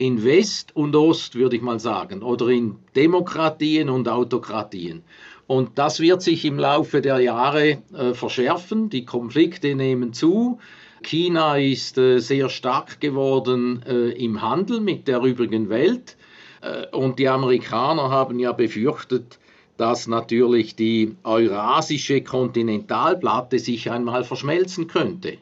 [0.05, 5.03] in West und Ost, würde ich mal sagen, oder in Demokratien und Autokratien.
[5.47, 8.91] Und das wird sich im Laufe der Jahre äh, verschärfen.
[8.91, 10.59] Die Konflikte nehmen zu.
[11.03, 16.17] China ist äh, sehr stark geworden äh, im Handel mit der übrigen Welt.
[16.61, 19.39] Äh, und die Amerikaner haben ja befürchtet,
[19.77, 25.39] dass natürlich die eurasische Kontinentalplatte sich einmal verschmelzen könnte.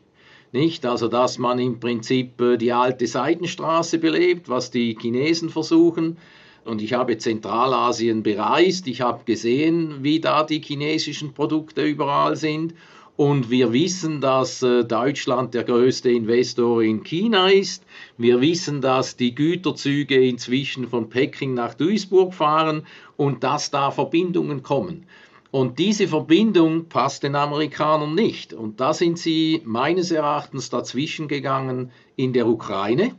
[0.53, 0.85] Nicht?
[0.85, 6.19] Also, dass man im Prinzip äh, die alte Seidenstraße belebt, was die Chinesen versuchen.
[6.65, 12.75] Und ich habe Zentralasien bereist, ich habe gesehen, wie da die chinesischen Produkte überall sind.
[13.17, 17.85] Und wir wissen, dass äh, Deutschland der größte Investor in China ist.
[18.19, 22.87] Wir wissen, dass die Güterzüge inzwischen von Peking nach Duisburg fahren
[23.17, 25.07] und dass da Verbindungen kommen.
[25.53, 28.55] Und diese Verbindung passt den Amerikanern nicht.
[28.55, 33.15] Und da sind sie meines Erachtens dazwischen gegangen in der Ukraine.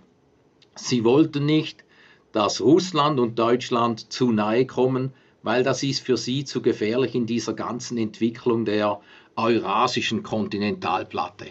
[0.73, 1.85] Sie wollten nicht,
[2.31, 7.27] dass Russland und Deutschland zu nahe kommen, weil das ist für sie zu gefährlich in
[7.27, 8.99] dieser ganzen Entwicklung der
[9.35, 11.45] eurasischen Kontinentalplatte.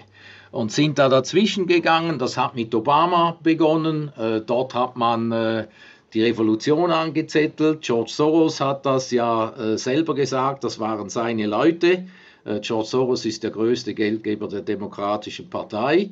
[0.51, 5.69] Und sind da dazwischen gegangen, das hat mit Obama begonnen, äh, dort hat man äh,
[6.15, 12.07] die Revolution angezettelt, George Soros hat das ja äh, selber gesagt, das waren seine Leute,
[12.45, 16.11] äh, George Soros ist der größte Geldgeber der Demokratischen Partei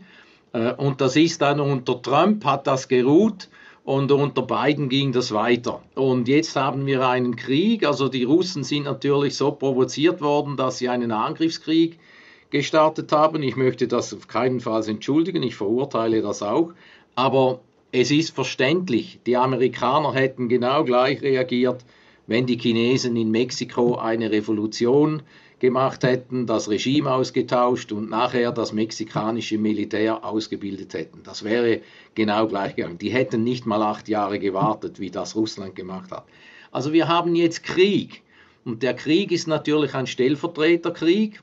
[0.53, 3.49] äh, und das ist dann unter Trump hat das geruht,
[3.85, 5.83] und unter beiden ging das weiter.
[5.95, 7.85] Und jetzt haben wir einen Krieg.
[7.85, 11.99] Also die Russen sind natürlich so provoziert worden, dass sie einen Angriffskrieg
[12.51, 13.43] gestartet haben.
[13.43, 15.43] Ich möchte das auf keinen Fall entschuldigen.
[15.43, 16.73] Ich verurteile das auch.
[17.15, 17.61] Aber
[17.93, 21.85] es ist verständlich, die Amerikaner hätten genau gleich reagiert,
[22.27, 25.23] wenn die Chinesen in Mexiko eine Revolution
[25.59, 31.23] gemacht hätten, das Regime ausgetauscht und nachher das mexikanische Militär ausgebildet hätten.
[31.25, 31.81] Das wäre
[32.15, 32.99] genau gleich gegangen.
[32.99, 36.25] Die hätten nicht mal acht Jahre gewartet, wie das Russland gemacht hat.
[36.71, 38.23] Also wir haben jetzt Krieg.
[38.65, 41.43] Und der Krieg ist natürlich ein Stellvertreterkrieg.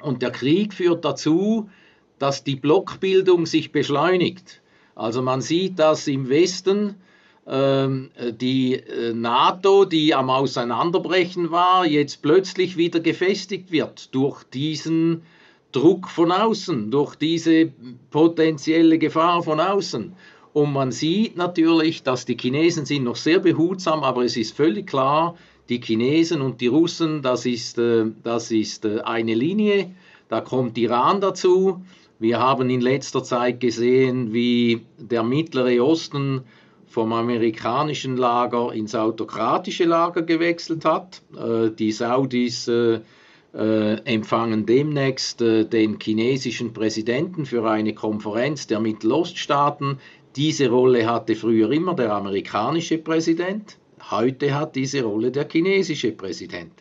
[0.00, 1.70] Und der Krieg führt dazu,
[2.18, 4.59] dass die Blockbildung sich beschleunigt.
[5.00, 6.96] Also man sieht, dass im Westen
[7.46, 15.22] ähm, die äh, NATO, die am Auseinanderbrechen war, jetzt plötzlich wieder gefestigt wird durch diesen
[15.72, 17.72] Druck von außen, durch diese
[18.10, 20.12] potenzielle Gefahr von außen.
[20.52, 24.86] Und man sieht natürlich, dass die Chinesen sind noch sehr behutsam, aber es ist völlig
[24.86, 25.34] klar,
[25.70, 29.92] die Chinesen und die Russen, das ist, äh, das ist äh, eine Linie.
[30.28, 31.80] Da kommt Iran dazu.
[32.20, 36.42] Wir haben in letzter Zeit gesehen, wie der Mittlere Osten
[36.86, 41.22] vom amerikanischen Lager ins autokratische Lager gewechselt hat.
[41.34, 43.00] Äh, die Saudis äh,
[43.54, 49.98] äh, empfangen demnächst den chinesischen Präsidenten für eine Konferenz der Mitteloststaaten.
[50.36, 53.78] Diese Rolle hatte früher immer der amerikanische Präsident.
[54.10, 56.72] Heute hat diese Rolle der chinesische Präsident.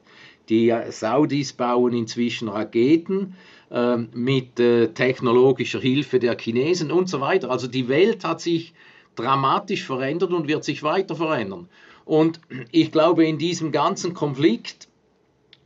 [0.50, 3.36] Die Saudis bauen inzwischen Raketen
[3.70, 7.52] äh, mit äh, technologischer Hilfe der Chinesen und so weiter.
[7.52, 8.74] Also die Welt hat sich
[9.16, 11.70] dramatisch verändert und wird sich weiter verändern.
[12.06, 14.88] Und ich glaube, in diesem ganzen Konflikt,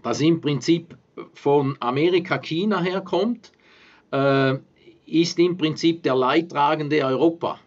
[0.02, 0.98] das im Prinzip
[1.34, 3.54] von Amerika, China herkommt,
[4.12, 4.56] äh,
[5.06, 7.60] ist im Prinzip der Leidtragende Europa.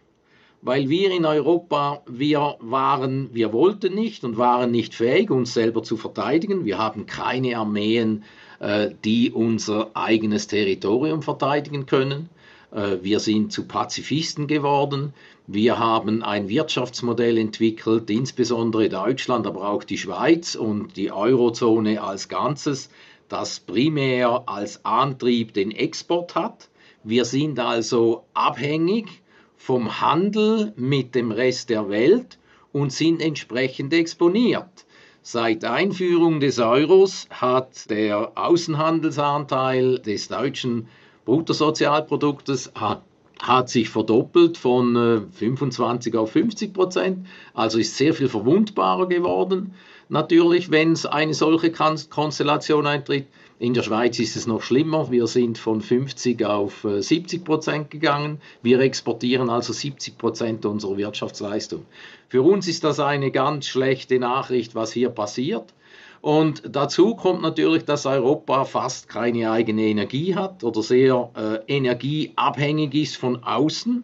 [0.61, 5.83] Weil wir in Europa, wir waren, wir wollten nicht und waren nicht fähig, uns selber
[5.83, 6.65] zu verteidigen.
[6.65, 8.23] Wir haben keine Armeen,
[8.59, 12.29] äh, die unser eigenes Territorium verteidigen können.
[12.71, 15.13] Äh, wir sind zu Pazifisten geworden.
[15.45, 22.27] Wir haben ein Wirtschaftsmodell entwickelt, insbesondere Deutschland, aber auch die Schweiz und die Eurozone als
[22.27, 22.89] Ganzes,
[23.29, 26.67] das primär als Antrieb den Export hat.
[27.03, 29.21] Wir sind also abhängig
[29.57, 32.37] vom Handel mit dem Rest der Welt
[32.71, 34.85] und sind entsprechend exponiert.
[35.21, 40.87] Seit Einführung des Euros hat der Außenhandelsanteil des deutschen
[41.25, 43.03] Bruttosozialproduktes hat
[43.41, 49.73] hat sich verdoppelt von 25 äh, auf 50 Prozent, also ist sehr viel verwundbarer geworden.
[50.09, 53.27] Natürlich, wenn es eine solche Konstellation eintritt.
[53.59, 55.09] In der Schweiz ist es noch schlimmer.
[55.09, 58.39] Wir sind von 50 auf 70 äh, Prozent gegangen.
[58.61, 61.85] Wir exportieren also 70 Prozent unserer Wirtschaftsleistung.
[62.29, 65.73] Für uns ist das eine ganz schlechte Nachricht, was hier passiert.
[66.21, 72.93] Und dazu kommt natürlich, dass Europa fast keine eigene Energie hat oder sehr äh, energieabhängig
[72.93, 74.03] ist von außen.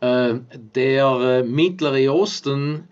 [0.00, 0.34] Äh,
[0.74, 2.88] der äh, Mittlere Osten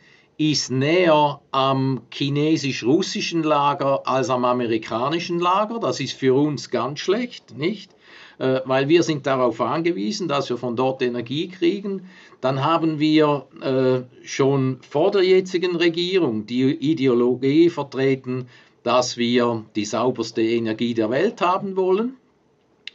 [0.50, 5.78] ist näher am chinesisch-russischen Lager als am amerikanischen Lager.
[5.78, 7.92] Das ist für uns ganz schlecht, nicht?
[8.38, 12.08] Äh, weil wir sind darauf angewiesen, dass wir von dort Energie kriegen.
[12.40, 18.48] Dann haben wir äh, schon vor der jetzigen Regierung die Ideologie vertreten,
[18.82, 22.16] dass wir die sauberste Energie der Welt haben wollen,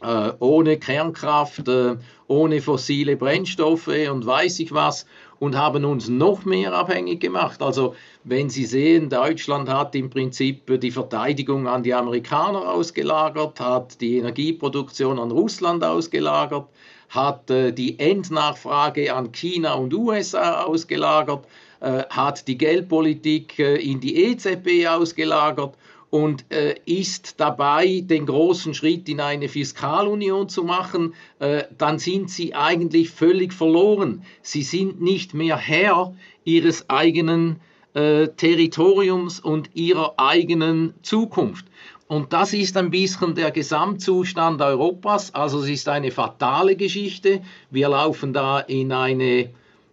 [0.02, 5.06] äh, ohne Kernkraft, äh, ohne fossile Brennstoffe und weiß ich was
[5.38, 7.62] und haben uns noch mehr abhängig gemacht.
[7.62, 14.00] Also wenn Sie sehen, Deutschland hat im Prinzip die Verteidigung an die Amerikaner ausgelagert, hat
[14.00, 16.66] die Energieproduktion an Russland ausgelagert,
[17.08, 21.46] hat äh, die Endnachfrage an China und USA ausgelagert,
[21.80, 25.74] äh, hat die Geldpolitik äh, in die EZB ausgelagert
[26.10, 32.30] und äh, ist dabei, den großen Schritt in eine Fiskalunion zu machen, äh, dann sind
[32.30, 34.22] sie eigentlich völlig verloren.
[34.42, 37.60] Sie sind nicht mehr Herr ihres eigenen
[37.94, 41.66] äh, Territoriums und ihrer eigenen Zukunft.
[42.06, 45.34] Und das ist ein bisschen der Gesamtzustand Europas.
[45.34, 47.42] Also es ist eine fatale Geschichte.
[47.70, 49.50] Wir laufen da in eine,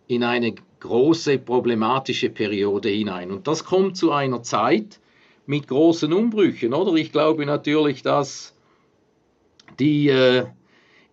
[0.08, 3.32] in eine große problematische Periode hinein.
[3.32, 5.02] Und das kommt zu einer Zeit,
[5.46, 6.94] mit großen Umbrüchen, oder?
[6.96, 8.54] Ich glaube natürlich, dass
[9.80, 10.46] die äh,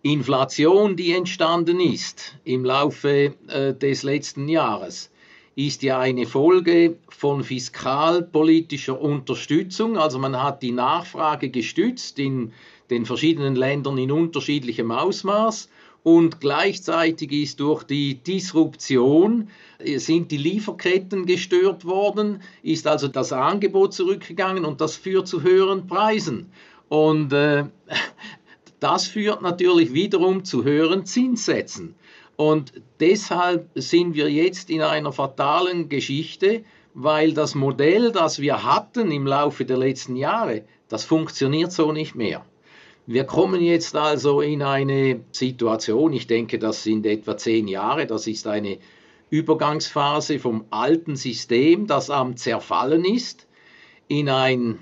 [0.01, 5.11] Inflation, die entstanden ist im Laufe äh, des letzten Jahres,
[5.55, 9.97] ist ja eine Folge von fiskalpolitischer Unterstützung.
[9.97, 12.53] Also man hat die Nachfrage gestützt in
[12.89, 15.69] den verschiedenen Ländern in unterschiedlichem Ausmaß
[16.03, 19.49] und gleichzeitig ist durch die Disruption
[19.79, 25.41] äh, sind die Lieferketten gestört worden, ist also das Angebot zurückgegangen und das führt zu
[25.41, 26.51] höheren Preisen.
[26.89, 27.65] Und äh,
[28.81, 31.95] das führt natürlich wiederum zu höheren Zinssätzen.
[32.35, 39.11] Und deshalb sind wir jetzt in einer fatalen Geschichte, weil das Modell, das wir hatten
[39.11, 42.43] im Laufe der letzten Jahre, das funktioniert so nicht mehr.
[43.05, 48.27] Wir kommen jetzt also in eine Situation, ich denke, das sind etwa zehn Jahre, das
[48.27, 48.77] ist eine
[49.29, 53.47] Übergangsphase vom alten System, das am Zerfallen ist,
[54.07, 54.79] in ein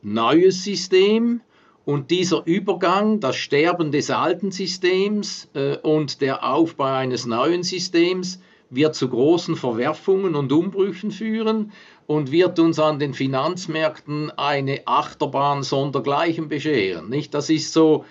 [0.00, 1.42] neues System,
[1.84, 8.40] und dieser Übergang, das Sterben des alten Systems äh, und der Aufbau eines neuen Systems
[8.68, 11.72] wird zu großen Verwerfungen und Umbrüchen führen
[12.10, 17.08] und wird uns an den Finanzmärkten eine Achterbahn sondergleichen bescheren.
[17.08, 17.34] Nicht?
[17.34, 18.04] Das, ist so,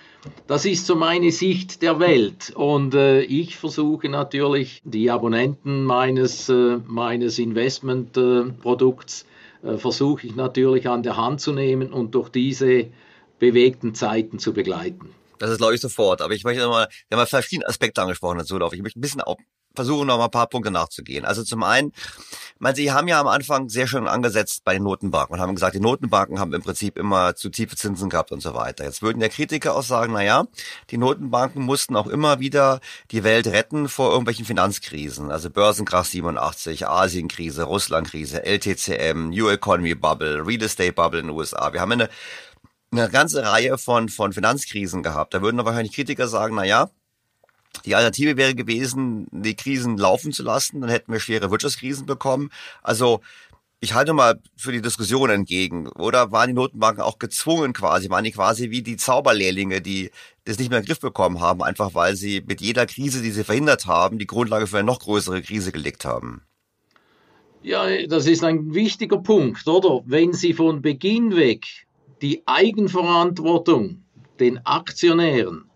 [0.46, 2.50] das ist so meine Sicht der Welt.
[2.54, 9.26] Und äh, ich versuche natürlich, die Abonnenten meines, äh, meines Investmentprodukts,
[9.62, 12.86] äh, versuche ich natürlich an der Hand zu nehmen und durch diese
[13.38, 15.10] bewegten Zeiten zu begleiten.
[15.38, 16.22] Das ist, glaube ich, sofort.
[16.22, 18.72] Aber ich möchte nochmal, wir haben ja verschiedene Aspekte angesprochen dazu, ich.
[18.72, 19.36] Ich möchte ein bisschen auch
[19.80, 21.24] versuchen, noch mal ein paar Punkte nachzugehen.
[21.24, 21.92] Also zum einen,
[22.58, 25.74] meine, Sie haben ja am Anfang sehr schön angesetzt bei den Notenbanken und haben gesagt,
[25.74, 28.84] die Notenbanken haben im Prinzip immer zu tiefe Zinsen gehabt und so weiter.
[28.84, 30.44] Jetzt würden der Kritiker auch sagen, na ja,
[30.90, 35.30] die Notenbanken mussten auch immer wieder die Welt retten vor irgendwelchen Finanzkrisen.
[35.30, 41.72] Also Börsenkrach 87, Asienkrise, Russlandkrise, LTCM, New Economy Bubble, Real Estate Bubble in den USA.
[41.72, 42.10] Wir haben eine
[42.92, 45.32] eine ganze Reihe von, von Finanzkrisen gehabt.
[45.32, 46.90] Da würden doch wahrscheinlich Kritiker sagen, na ja,
[47.84, 52.50] die Alternative wäre gewesen, die Krisen laufen zu lassen, dann hätten wir schwere Wirtschaftskrisen bekommen.
[52.82, 53.20] Also
[53.80, 55.88] ich halte mal für die Diskussion entgegen.
[55.88, 60.10] Oder waren die Notenbanken auch gezwungen quasi, waren die quasi wie die Zauberlehrlinge, die
[60.44, 63.30] das nicht mehr in den Griff bekommen haben, einfach weil sie mit jeder Krise, die
[63.30, 66.42] sie verhindert haben, die Grundlage für eine noch größere Krise gelegt haben?
[67.62, 70.02] Ja, das ist ein wichtiger Punkt, oder?
[70.06, 71.64] Wenn Sie von Beginn weg
[72.22, 74.04] die Eigenverantwortung
[74.38, 75.69] den Aktionären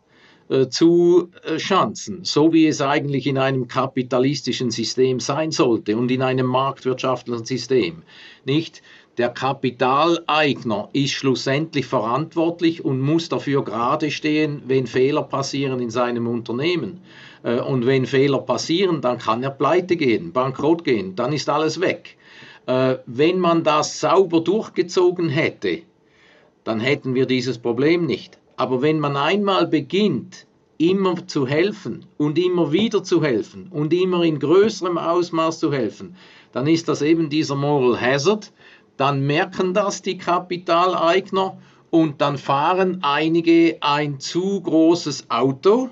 [0.68, 6.20] zu äh, schanzen, so wie es eigentlich in einem kapitalistischen System sein sollte und in
[6.20, 8.02] einem marktwirtschaftlichen System.
[8.44, 8.82] Nicht
[9.16, 16.26] der Kapitaleigner ist schlussendlich verantwortlich und muss dafür gerade stehen, wenn Fehler passieren in seinem
[16.26, 17.00] Unternehmen.
[17.42, 21.80] Äh, und wenn Fehler passieren, dann kann er pleite gehen, bankrott gehen, dann ist alles
[21.80, 22.16] weg.
[23.04, 25.82] Wenn man das sauber durchgezogen hätte,
[26.64, 28.38] dann hätten wir dieses Problem nicht.
[28.56, 30.46] Aber wenn man einmal beginnt,
[30.78, 36.16] immer zu helfen und immer wieder zu helfen und immer in größerem Ausmaß zu helfen,
[36.52, 38.52] dann ist das eben dieser Moral Hazard.
[38.96, 41.58] Dann merken das die Kapitaleigner
[41.90, 45.88] und dann fahren einige ein zu großes Auto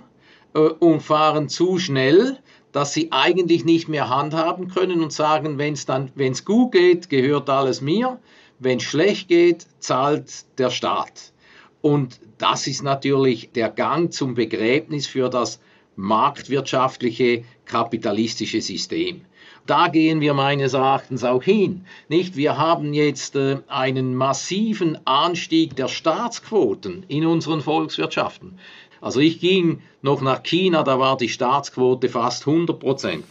[0.55, 2.39] äh, und fahren zu schnell,
[2.73, 6.73] dass sie eigentlich nicht mehr handhaben können und sagen, wenn es dann, wenn es gut
[6.73, 8.19] geht, gehört alles mir
[8.63, 11.33] wenn es schlecht geht, zahlt der Staat.
[11.83, 15.61] Und das ist natürlich der Gang zum Begräbnis für das
[15.97, 19.23] marktwirtschaftliche kapitalistische System.
[19.67, 21.85] Da gehen wir meines Erachtens auch hin.
[22.09, 22.37] Nicht?
[22.37, 28.59] Wir haben jetzt äh, einen massiven Anstieg der Staatsquoten in unseren Volkswirtschaften.
[29.03, 33.25] Also ich ging noch nach China, da war die Staatsquote fast 100 Prozent.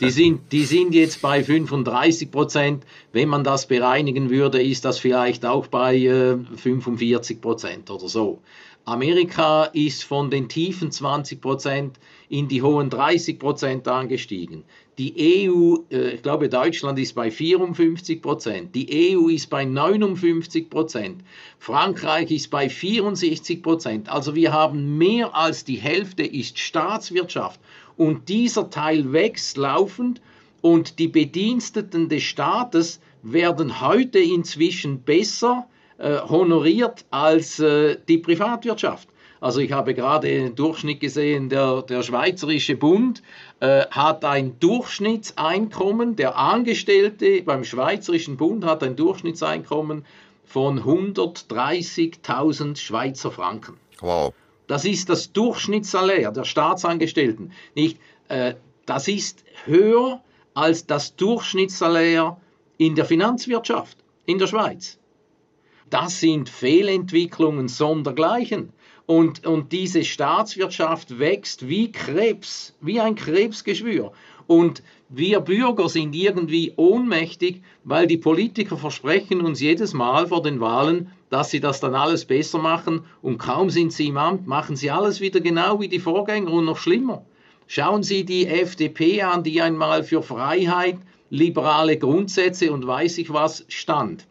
[0.00, 2.84] Die sind, die sind jetzt bei 35 Prozent.
[3.12, 8.42] Wenn man das bereinigen würde, ist das vielleicht auch bei äh, 45 Prozent oder so.
[8.84, 11.98] Amerika ist von den tiefen 20 Prozent
[12.28, 14.64] in die hohen 30 Prozent angestiegen.
[14.98, 18.74] Die EU, äh, ich glaube, Deutschland ist bei 54 Prozent.
[18.74, 21.22] Die EU ist bei 59 Prozent.
[21.58, 24.08] Frankreich ist bei 64 Prozent.
[24.08, 27.60] Also wir haben mehr als die Hälfte ist Staatswirtschaft.
[27.98, 30.22] Und dieser Teil wächst laufend
[30.62, 35.66] und die Bediensteten des Staates werden heute inzwischen besser
[35.98, 39.08] äh, honoriert als äh, die Privatwirtschaft.
[39.40, 43.22] Also ich habe gerade den Durchschnitt gesehen, der, der Schweizerische Bund
[43.60, 50.04] äh, hat ein Durchschnittseinkommen, der Angestellte beim Schweizerischen Bund hat ein Durchschnittseinkommen
[50.44, 53.76] von 130.000 Schweizer Franken.
[54.00, 54.32] Wow.
[54.66, 57.52] Das ist das Durchschnittssalär der Staatsangestellten.
[57.74, 60.20] Nicht, äh, das ist höher
[60.54, 62.36] als das Durchschnittssalär
[62.78, 64.98] in der Finanzwirtschaft in der Schweiz.
[65.90, 68.72] Das sind Fehlentwicklungen sondergleichen.
[69.06, 74.12] Und, und diese Staatswirtschaft wächst wie Krebs, wie ein Krebsgeschwür.
[74.48, 80.60] Und wir Bürger sind irgendwie ohnmächtig, weil die Politiker versprechen uns jedes Mal vor den
[80.60, 84.76] Wahlen, dass sie das dann alles besser machen und kaum sind sie im Amt, machen
[84.76, 87.24] sie alles wieder genau wie die Vorgänger und noch schlimmer.
[87.68, 90.98] Schauen Sie die FDP an, die einmal für Freiheit,
[91.30, 94.28] liberale Grundsätze und weiß ich was stand.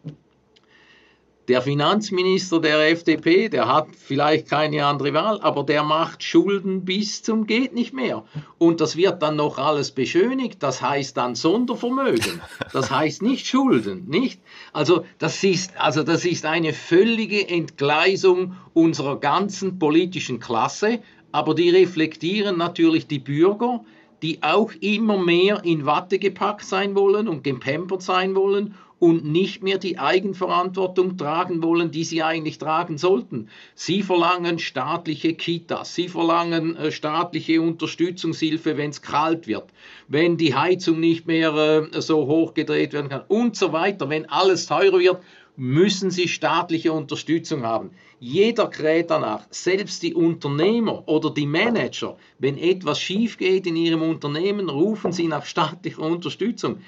[1.48, 7.22] Der Finanzminister der FDP, der hat vielleicht keine andere Wahl, aber der macht Schulden bis
[7.22, 8.24] zum geht nicht mehr.
[8.58, 10.62] Und das wird dann noch alles beschönigt.
[10.64, 12.40] Das heißt dann Sondervermögen.
[12.72, 14.40] Das heißt nicht Schulden, nicht?
[14.72, 20.98] Also das ist, also das ist eine völlige Entgleisung unserer ganzen politischen Klasse.
[21.30, 23.84] Aber die reflektieren natürlich die Bürger,
[24.22, 29.62] die auch immer mehr in Watte gepackt sein wollen und gepempert sein wollen und nicht
[29.62, 33.48] mehr die Eigenverantwortung tragen wollen, die sie eigentlich tragen sollten.
[33.74, 39.66] Sie verlangen staatliche Kitas, sie verlangen äh, staatliche Unterstützungshilfe, wenn es kalt wird,
[40.08, 41.54] wenn die Heizung nicht mehr
[41.92, 44.08] äh, so hoch gedreht werden kann und so weiter.
[44.08, 45.18] Wenn alles teurer wird,
[45.56, 47.90] müssen sie staatliche Unterstützung haben.
[48.18, 54.02] Jeder kräht danach, selbst die Unternehmer oder die Manager, wenn etwas schief geht in ihrem
[54.02, 56.78] Unternehmen, rufen sie nach staatlicher Unterstützung.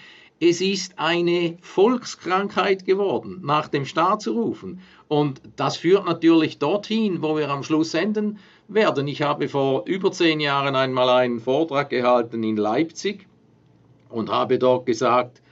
[0.40, 4.80] Es ist eine Volkskrankheit geworden, nach dem Staat zu rufen.
[5.08, 9.08] Und das führt natürlich dorthin, wo wir am Schluss enden werden.
[9.08, 13.26] Ich habe vor über zehn Jahren einmal einen Vortrag gehalten in Leipzig
[14.10, 15.42] und habe dort gesagt,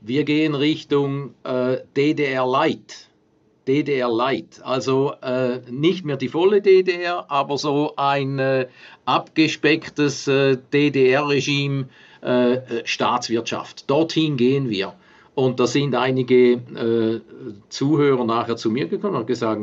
[0.00, 3.08] wir gehen Richtung äh, DDR Light.
[3.66, 8.66] DDR Light, also äh, nicht mehr die volle DDR, aber so ein äh,
[9.06, 11.88] abgespecktes äh, DDR-Regime,
[12.24, 13.88] äh, Staatswirtschaft.
[13.90, 14.94] Dorthin gehen wir.
[15.34, 17.20] Und da sind einige äh,
[17.68, 19.60] Zuhörer nachher zu mir gekommen und gesagt,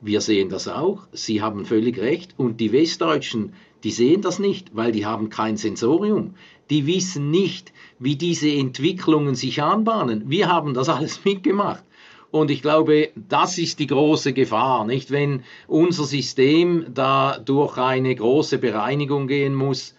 [0.00, 2.34] wir sehen das auch, Sie haben völlig recht.
[2.36, 3.52] Und die Westdeutschen,
[3.82, 6.34] die sehen das nicht, weil die haben kein Sensorium.
[6.70, 10.24] Die wissen nicht, wie diese Entwicklungen sich anbahnen.
[10.26, 11.82] Wir haben das alles mitgemacht.
[12.30, 15.10] Und ich glaube, das ist die große Gefahr, nicht?
[15.10, 19.94] Wenn unser System da durch eine große Bereinigung gehen muss,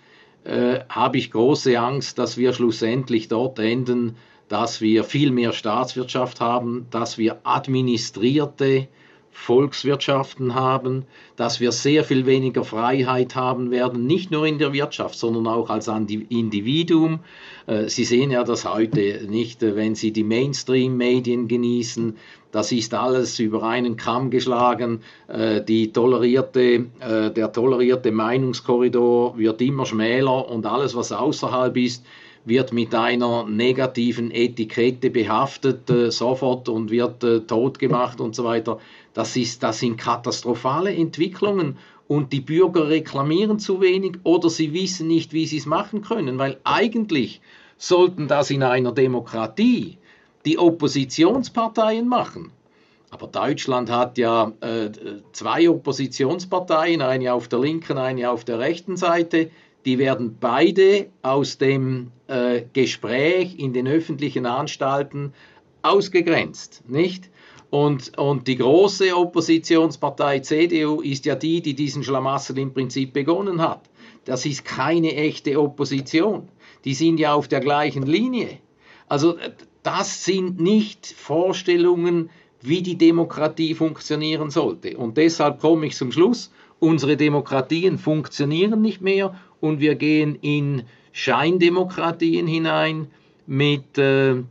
[0.50, 6.42] äh, habe ich große Angst, dass wir schlussendlich dort enden, dass wir viel mehr Staatswirtschaft
[6.42, 8.88] haben, dass wir administrierte
[9.40, 11.06] Volkswirtschaften haben,
[11.38, 15.70] dass wir sehr viel weniger Freiheit haben werden, nicht nur in der Wirtschaft, sondern auch
[15.70, 17.22] als Individuum.
[17.66, 22.18] Äh, Sie sehen ja das heute nicht, äh, wenn Sie die Mainstream-Medien genießen,
[22.52, 25.02] das ist alles über einen Kamm geschlagen.
[25.28, 32.06] Äh, die tolerierte, der tolerierte Meinungskorridor wird immer schmäler und alles, was außerhalb ist,
[32.46, 38.80] wird mit einer negativen Etikette behaftet sofort und wird tot gemacht und so weiter.
[39.14, 45.08] Das, ist, das sind katastrophale Entwicklungen und die Bürger reklamieren zu wenig oder sie wissen
[45.08, 47.42] nicht, wie sie es machen können, weil eigentlich
[47.78, 49.98] sollten das in einer Demokratie
[50.46, 52.52] die Oppositionsparteien machen.
[53.12, 54.90] Aber Deutschland hat ja äh,
[55.32, 59.50] zwei Oppositionsparteien, eine auf der linken, eine auf der rechten Seite
[59.86, 65.34] die werden beide aus dem äh, Gespräch in den öffentlichen Anstalten
[65.82, 67.30] ausgegrenzt, nicht?
[67.70, 73.62] Und, und die große Oppositionspartei CDU ist ja die, die diesen Schlamassel im Prinzip begonnen
[73.62, 73.82] hat.
[74.26, 76.50] Das ist keine echte Opposition.
[76.84, 78.58] Die sind ja auf der gleichen Linie.
[79.08, 79.38] Also
[79.84, 82.30] das sind nicht Vorstellungen,
[82.62, 84.98] wie die Demokratie funktionieren sollte.
[84.98, 90.84] Und deshalb komme ich zum Schluss, unsere Demokratien funktionieren nicht mehr und wir gehen in
[91.12, 93.08] Scheindemokratien hinein
[93.46, 94.44] mit äh, äh,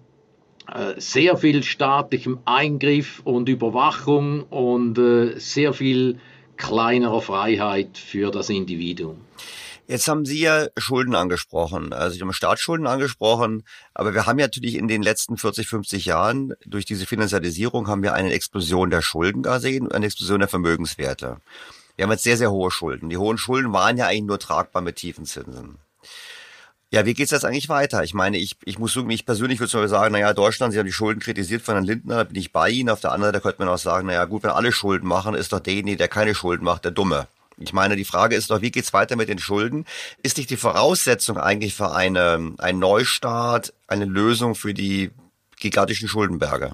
[0.97, 6.19] sehr viel staatlichem Eingriff und Überwachung und äh, sehr viel
[6.57, 9.21] kleinerer Freiheit für das Individuum.
[9.87, 13.63] Jetzt haben Sie ja Schulden angesprochen, also Sie haben Staatsschulden angesprochen,
[13.95, 18.03] aber wir haben ja natürlich in den letzten 40, 50 Jahren durch diese Finanzialisierung haben
[18.03, 21.39] wir eine Explosion der Schulden gesehen, eine Explosion der Vermögenswerte.
[21.97, 23.09] Wir haben jetzt sehr, sehr hohe Schulden.
[23.09, 25.79] Die hohen Schulden waren ja eigentlich nur tragbar mit tiefen Zinsen.
[26.91, 28.03] Ja, wie geht's jetzt eigentlich weiter?
[28.03, 30.87] Ich meine, ich, ich muss sagen, ich persönlich würde mal sagen, naja, Deutschland, Sie haben
[30.87, 32.89] die Schulden kritisiert von Herrn Lindner, da bin ich bei Ihnen.
[32.89, 35.53] Auf der anderen Seite könnte man auch sagen, naja, gut, wenn alle Schulden machen, ist
[35.53, 37.29] doch derjenige, der keine Schulden macht, der Dumme.
[37.59, 39.85] Ich meine, die Frage ist doch, wie geht's weiter mit den Schulden?
[40.23, 45.11] Ist nicht die Voraussetzung eigentlich für eine, einen Neustart, eine Lösung für die
[45.59, 46.73] gigantischen Schuldenberge?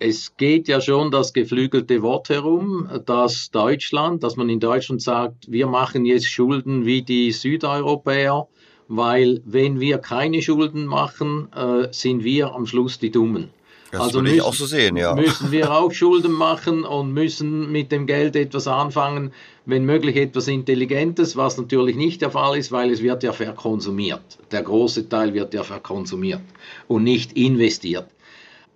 [0.00, 5.50] es geht ja schon das geflügelte Wort herum, dass Deutschland, dass man in Deutschland sagt,
[5.50, 8.46] wir machen jetzt Schulden wie die Südeuropäer
[8.88, 13.50] weil wenn wir keine Schulden machen, äh, sind wir am Schluss die Dummen.
[13.90, 15.14] Das also ich auch so sehen, ja.
[15.14, 19.32] Müssen wir auch Schulden machen und müssen mit dem Geld etwas anfangen,
[19.64, 24.38] wenn möglich etwas Intelligentes, was natürlich nicht der Fall ist, weil es wird ja verkonsumiert.
[24.50, 26.42] Der große Teil wird ja verkonsumiert
[26.86, 28.08] und nicht investiert.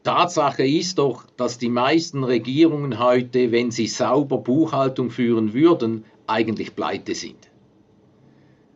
[0.02, 6.74] Tatsache ist doch, dass die meisten Regierungen heute, wenn sie sauber Buchhaltung führen würden, eigentlich
[6.74, 7.51] pleite sind.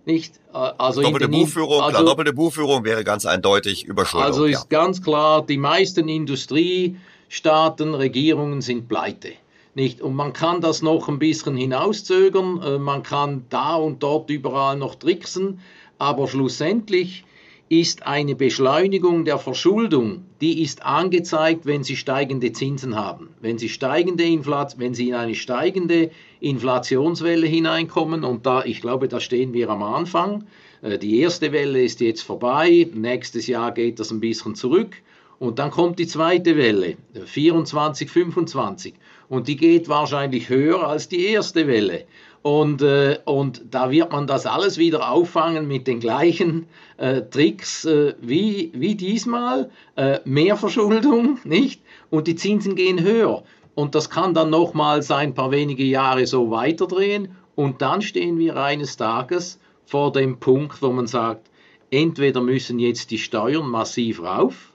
[0.06, 0.36] Nicht?
[0.54, 4.26] Äh, also doppelte, Buchführung, also, klar, doppelte Buchführung wäre ganz eindeutig Überschuldung.
[4.26, 4.78] Also ist ja.
[4.78, 9.32] ganz klar, die meisten Industriestaaten, Regierungen sind pleite.
[9.74, 10.00] Nicht?
[10.00, 14.76] Und man kann das noch ein bisschen hinauszögern, äh, man kann da und dort überall
[14.76, 15.60] noch tricksen,
[15.98, 17.24] aber schlussendlich
[17.68, 23.30] ist eine Beschleunigung der Verschuldung, die ist angezeigt, wenn Sie steigende Zinsen haben.
[23.40, 26.10] Wenn Sie, steigende wenn Sie in eine steigende
[26.40, 30.44] Inflationswelle hineinkommen, und da, ich glaube, da stehen wir am Anfang.
[30.82, 34.96] Äh, die erste Welle ist jetzt vorbei, nächstes Jahr geht das ein bisschen zurück.
[35.38, 38.94] Und dann kommt die zweite Welle, 24, 25.
[39.28, 42.04] Und die geht wahrscheinlich höher als die erste Welle.
[42.42, 46.66] Und, äh, und da wird man das alles wieder auffangen mit den gleichen
[46.96, 49.70] äh, Tricks äh, wie, wie diesmal.
[49.96, 51.82] Äh, mehr Verschuldung, nicht?
[52.08, 53.42] Und die Zinsen gehen höher.
[53.74, 57.36] Und das kann dann nochmals ein paar wenige Jahre so weiterdrehen.
[57.56, 61.50] Und dann stehen wir eines Tages vor dem Punkt, wo man sagt,
[61.90, 64.72] entweder müssen jetzt die Steuern massiv rauf,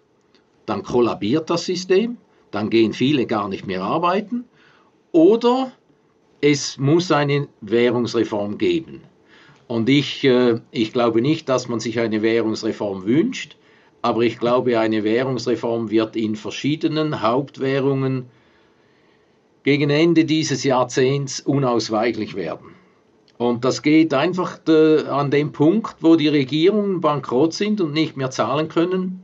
[0.71, 2.15] dann kollabiert das System,
[2.49, 4.45] dann gehen viele gar nicht mehr arbeiten,
[5.11, 5.73] oder
[6.39, 9.01] es muss eine Währungsreform geben.
[9.67, 13.57] Und ich, äh, ich glaube nicht, dass man sich eine Währungsreform wünscht,
[14.01, 18.27] aber ich glaube, eine Währungsreform wird in verschiedenen Hauptwährungen
[19.63, 22.67] gegen Ende dieses Jahrzehnts unausweichlich werden.
[23.37, 28.15] Und das geht einfach äh, an dem Punkt, wo die Regierungen bankrott sind und nicht
[28.15, 29.21] mehr zahlen können,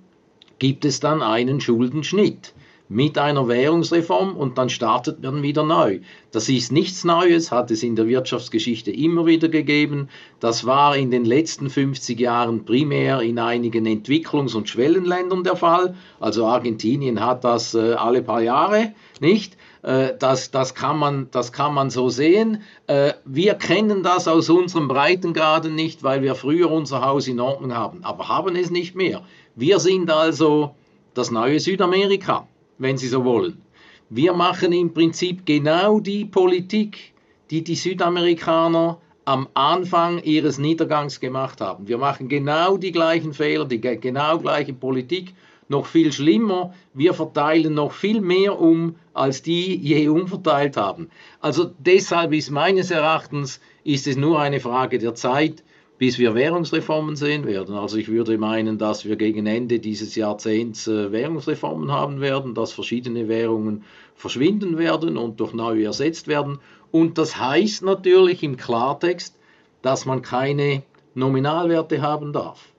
[0.59, 2.53] gibt es dann einen Schuldenschnitt
[2.89, 5.99] mit einer Währungsreform und dann startet man wieder neu.
[6.31, 10.07] Das ist nichts Neues, hat es in der Wirtschaftsgeschichte immer wieder gegeben.
[10.39, 15.95] Das war in den letzten 50 Jahren primär in einigen Entwicklungs- und Schwellenländern der Fall.
[16.19, 19.57] Also Argentinien hat das äh, alle paar Jahre, nicht?
[19.83, 22.61] Äh, das, das, kann man, das kann man so sehen.
[22.87, 27.73] Äh, wir kennen das aus unserem Breitengraden nicht, weil wir früher unser Haus in Ordnung
[27.73, 29.23] haben, aber haben es nicht mehr.
[29.57, 30.75] Wir sind also
[31.13, 32.47] das neue Südamerika
[32.77, 33.61] wenn Sie so wollen.
[34.09, 37.13] Wir machen im Prinzip genau die Politik,
[37.49, 41.87] die die Südamerikaner am Anfang ihres Niedergangs gemacht haben.
[41.87, 45.33] Wir machen genau die gleichen Fehler, die genau gleiche Politik.
[45.69, 51.09] Noch viel schlimmer, wir verteilen noch viel mehr um, als die je umverteilt haben.
[51.41, 55.63] Also deshalb ist meines Erachtens ist es nur eine Frage der Zeit,
[55.97, 57.75] bis wir Währungsreformen sehen werden.
[57.75, 62.71] Also ich würde meinen, dass wir gegen Ende dieses Jahrzehnts äh, Währungsreformen haben werden, dass
[62.71, 63.83] verschiedene Währungen
[64.15, 66.59] verschwinden werden und durch neue ersetzt werden.
[66.91, 69.35] Und das heißt natürlich im Klartext,
[69.81, 70.83] dass man keine
[71.15, 72.69] Nominalwerte haben darf.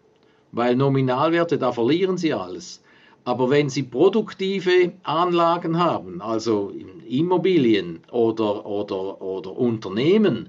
[0.52, 2.82] Weil Nominalwerte, da verlieren sie alles.
[3.24, 6.72] Aber wenn Sie produktive Anlagen haben, also
[7.06, 10.48] Immobilien oder, oder, oder Unternehmen,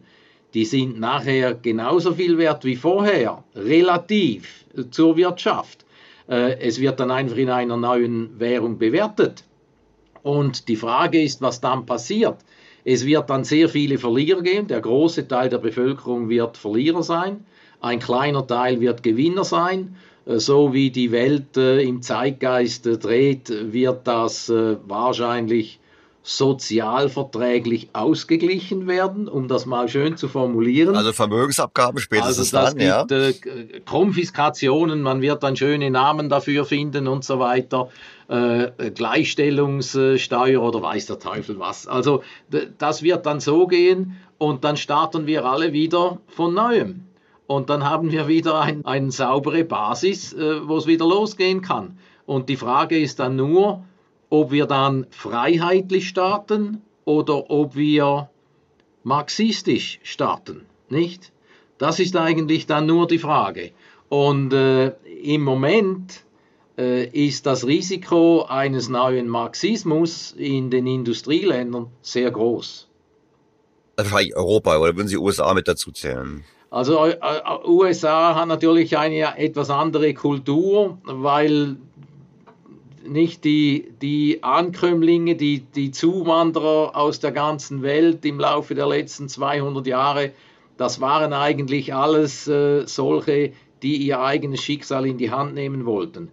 [0.54, 5.86] die sind nachher genauso viel wert wie vorher, relativ zur Wirtschaft.
[6.28, 9.44] Äh, es wird dann einfach in einer neuen Währung bewertet.
[10.24, 12.38] Und die Frage ist, was dann passiert.
[12.84, 14.68] Es wird dann sehr viele Verlierer geben.
[14.68, 17.46] Der große Teil der Bevölkerung wird Verlierer sein.
[17.82, 19.96] Ein kleiner Teil wird Gewinner sein.
[20.26, 25.80] Äh, so wie die Welt äh, im Zeitgeist dreht, wird das wahrscheinlich
[26.22, 30.96] sozialverträglich ausgeglichen werden, um das mal schön zu formulieren.
[30.96, 33.06] Also Vermögensabgabe spätestens also dann, ja.
[33.10, 33.34] Äh,
[33.86, 37.90] Konfiskationen, man wird dann schöne Namen dafür finden und so weiter.
[38.28, 41.88] Äh, Gleichstellungssteuer oder weiß der Teufel was.
[41.88, 42.22] Also
[42.78, 47.06] das wird dann so gehen und dann starten wir alle wieder von neuem.
[47.48, 51.98] Und dann haben wir wieder ein, eine saubere Basis, äh, wo es wieder losgehen kann.
[52.28, 53.84] Und die Frage ist dann nur,
[54.30, 58.30] ob wir dann freiheitlich starten oder ob wir
[59.04, 61.32] marxistisch starten, nicht?
[61.78, 63.72] Das ist eigentlich dann nur die Frage.
[64.10, 64.90] Und äh,
[65.22, 66.24] im Moment
[66.78, 72.88] äh, ist das Risiko eines neuen Marxismus in den Industrieländern sehr groß.
[73.98, 76.44] Wahrscheinlich Europa oder würden Sie USA mit dazu zählen?
[76.72, 81.78] Also äh, äh USA hat natürlich eine etwas andere Kultur, weil
[83.10, 89.30] nicht die, die Ankömmlinge, die, die Zuwanderer aus der ganzen Welt im Laufe der letzten
[89.30, 90.32] 200 Jahre,
[90.78, 93.52] das waren eigentlich alles äh, solche,
[93.82, 96.30] die ihr eigenes Schicksal in die Hand nehmen wollten.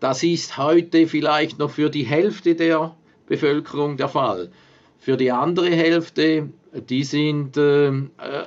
[0.00, 2.96] Das ist heute vielleicht noch für die Hälfte der
[3.26, 4.50] Bevölkerung der Fall.
[4.98, 7.92] Für die andere Hälfte, die sind äh,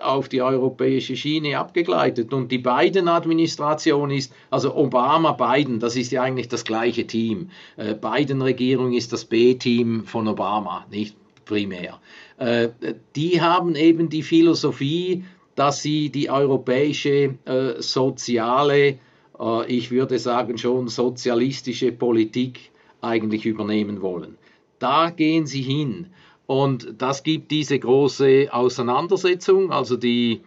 [0.02, 2.34] auf die europäische Schiene abgegleitet.
[2.34, 7.50] Und die Biden-Administration ist, also Obama, Biden, das ist ja eigentlich das gleiche Team.
[7.78, 11.16] Äh, Biden-Regierung ist das B-Team von Obama, nicht
[11.46, 12.00] primär.
[12.38, 12.70] Äh,
[13.16, 15.24] die haben eben die Philosophie,
[15.56, 19.00] dass sie die europäische äh, soziale,
[19.40, 22.72] äh, ich würde sagen schon sozialistische Politik
[23.02, 24.38] eigentlich übernehmen wollen.
[24.80, 26.08] Da gehen sie hin.
[26.48, 30.42] Und das gibt diese große Auseinandersetzung, also die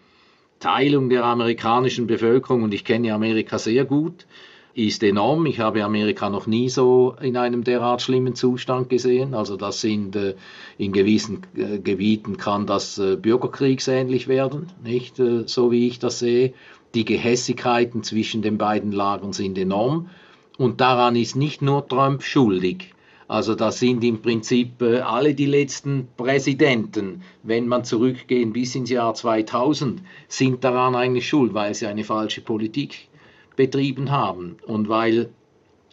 [0.59, 4.26] Teilung der amerikanischen Bevölkerung, und ich kenne Amerika sehr gut,
[4.74, 5.46] ist enorm.
[5.46, 9.34] Ich habe Amerika noch nie so in einem derart schlimmen Zustand gesehen.
[9.34, 10.34] Also das sind äh,
[10.78, 16.55] in gewissen äh, Gebieten kann das äh, bürgerkriegsähnlich werden, nicht so wie ich das sehe.
[16.94, 20.09] Die Gehässigkeiten zwischen den beiden Lagern sind enorm
[20.57, 22.94] und daran ist nicht nur Trump schuldig.
[23.31, 28.91] Also das sind im Prinzip äh, alle die letzten Präsidenten, wenn man zurückgehen bis ins
[28.91, 33.07] Jahr 2000, sind daran eigentlich schuld, weil sie eine falsche Politik
[33.55, 35.31] betrieben haben und weil,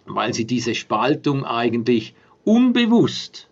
[0.08, 3.48] weil sie diese Spaltung eigentlich unbewusst,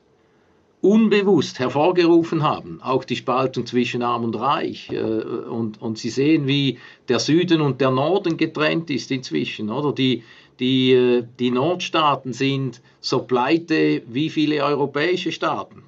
[0.81, 4.89] unbewusst hervorgerufen haben, auch die Spaltung zwischen Arm und Reich.
[4.91, 9.93] Äh, und, und Sie sehen, wie der Süden und der Norden getrennt ist inzwischen, oder?
[9.93, 10.23] Die,
[10.59, 15.83] die, äh, die Nordstaaten sind so pleite wie viele europäische Staaten.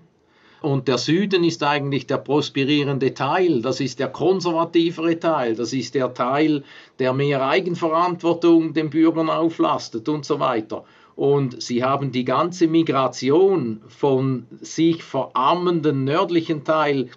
[0.61, 5.93] Und der Süden ist eigentlich der prosperierende Teil, das ist der konservativere Teil, das ist
[5.93, 6.63] der Teil,
[6.97, 10.83] der mehr Eigenverantwortung den Bürgern auflastet und so weiter.
[11.15, 17.09] Und sie haben die ganze Migration von sich verarmenden nördlichen Teil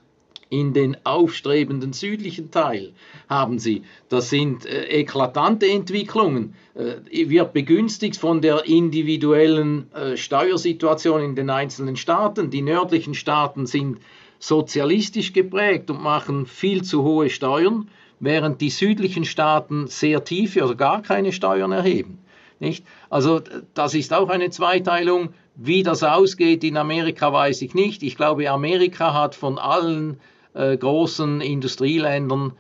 [0.50, 2.92] in den aufstrebenden südlichen Teil
[3.28, 3.82] haben sie.
[4.08, 6.54] Das sind äh, eklatante Entwicklungen.
[6.74, 12.50] Äh, wird begünstigt von der individuellen äh, Steuersituation in den einzelnen Staaten.
[12.50, 13.98] Die nördlichen Staaten sind
[14.40, 17.88] sozialistisch geprägt und machen viel zu hohe Steuern,
[18.18, 22.18] während die südlichen Staaten sehr tiefe oder gar keine Steuern erheben.
[22.58, 22.84] Nicht?
[23.08, 23.40] Also
[23.74, 25.30] das ist auch eine Zweiteilung.
[25.54, 28.02] Wie das ausgeht in Amerika, weiß ich nicht.
[28.02, 30.18] Ich glaube, Amerika hat von allen
[30.54, 32.52] äh, großen Industrieländern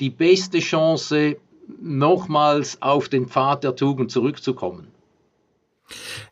[0.00, 1.36] die beste Chance,
[1.80, 4.88] nochmals auf den Pfad der Tugend zurückzukommen.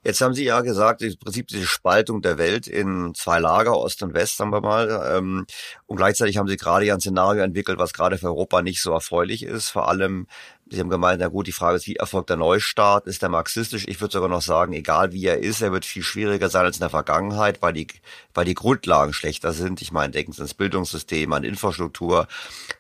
[0.03, 4.03] Jetzt haben Sie ja gesagt, im Prinzip diese Spaltung der Welt in zwei Lager, Ost
[4.03, 5.17] und West, sagen wir mal.
[5.17, 5.47] Ähm,
[5.87, 8.93] und gleichzeitig haben Sie gerade ja ein Szenario entwickelt, was gerade für Europa nicht so
[8.93, 9.71] erfreulich ist.
[9.71, 10.27] Vor allem
[10.71, 13.07] Sie haben gemeint, na gut, die Frage ist, wie erfolgt der Neustart?
[13.07, 13.85] Ist der marxistisch?
[13.87, 16.77] Ich würde sogar noch sagen, egal wie er ist, er wird viel schwieriger sein als
[16.77, 17.87] in der Vergangenheit, weil die,
[18.33, 19.83] weil die Grundlagen schlechter sind.
[19.83, 22.29] Ich meine, denken Sie ans Bildungssystem, an Infrastruktur,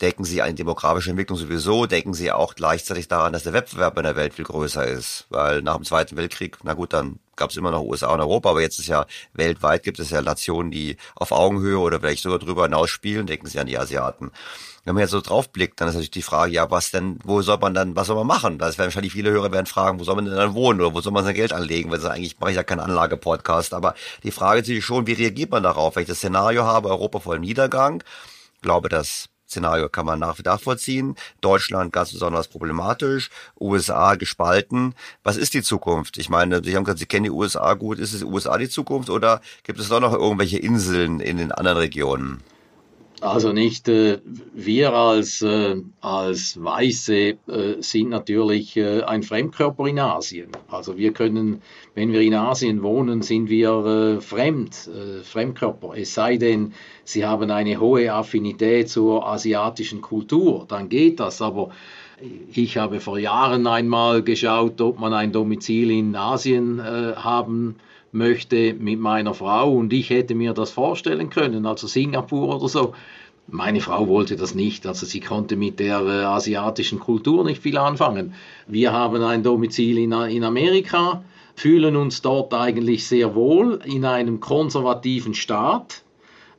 [0.01, 4.05] denken Sie an demografische Entwicklung sowieso, denken Sie auch gleichzeitig daran, dass der Wettbewerb in
[4.05, 5.27] der Welt viel größer ist.
[5.29, 8.51] Weil nach dem Zweiten Weltkrieg, na gut, dann gab es immer noch USA und Europa,
[8.51, 12.39] aber jetzt ist ja weltweit gibt es ja Nationen, die auf Augenhöhe oder vielleicht sogar
[12.39, 14.31] drüber hinaus spielen, denken Sie an die Asiaten
[14.85, 17.41] wenn man jetzt so drauf blickt, dann ist natürlich die Frage, ja, was denn, wo
[17.41, 18.59] soll man dann, was soll man machen?
[18.59, 21.01] Das werden wahrscheinlich viele Hörer werden fragen, wo soll man denn dann wohnen oder wo
[21.01, 21.91] soll man sein Geld anlegen?
[21.91, 25.51] Weil eigentlich mache ich ja keinen Anlagepodcast, aber die Frage ist natürlich schon, wie reagiert
[25.51, 25.97] man darauf?
[25.97, 28.05] Wenn ich das Szenario habe, Europa voll Niedergang,
[28.61, 31.15] glaube, das Szenario kann man nach wie nachvollziehen.
[31.41, 33.31] Deutschland ganz besonders problematisch,
[33.61, 34.95] USA gespalten.
[35.23, 36.19] Was ist die Zukunft?
[36.19, 37.99] Ich meine, Sie haben gesagt, Sie kennen die USA gut.
[37.99, 41.79] Ist es USA die Zukunft oder gibt es doch noch irgendwelche Inseln in den anderen
[41.79, 42.43] Regionen?
[43.25, 44.19] Also nicht äh,
[44.53, 47.37] wir als, äh, als Weiße äh,
[47.79, 50.51] sind natürlich äh, ein Fremdkörper in Asien.
[50.69, 51.63] Also wir können,
[51.95, 53.71] wenn wir in Asien wohnen, sind wir
[54.19, 55.93] äh, fremd, äh, Fremdkörper.
[55.97, 61.41] Es sei denn, sie haben eine hohe Affinität zur asiatischen Kultur, dann geht das.
[61.41, 61.71] Aber
[62.53, 68.75] ich habe vor Jahren einmal geschaut, ob man ein Domizil in Asien haben kann möchte
[68.75, 72.95] mit meiner Frau und ich hätte mir das vorstellen können, also Singapur oder so.
[73.49, 77.77] Meine Frau wollte das nicht, also sie konnte mit der äh, asiatischen Kultur nicht viel
[77.77, 78.33] anfangen.
[78.67, 81.23] Wir haben ein Domizil in, in Amerika,
[81.55, 86.03] fühlen uns dort eigentlich sehr wohl in einem konservativen Staat,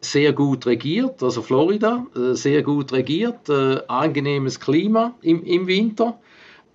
[0.02, 6.20] sehr gut regiert, also Florida, äh, sehr gut regiert, äh, angenehmes Klima im, im Winter.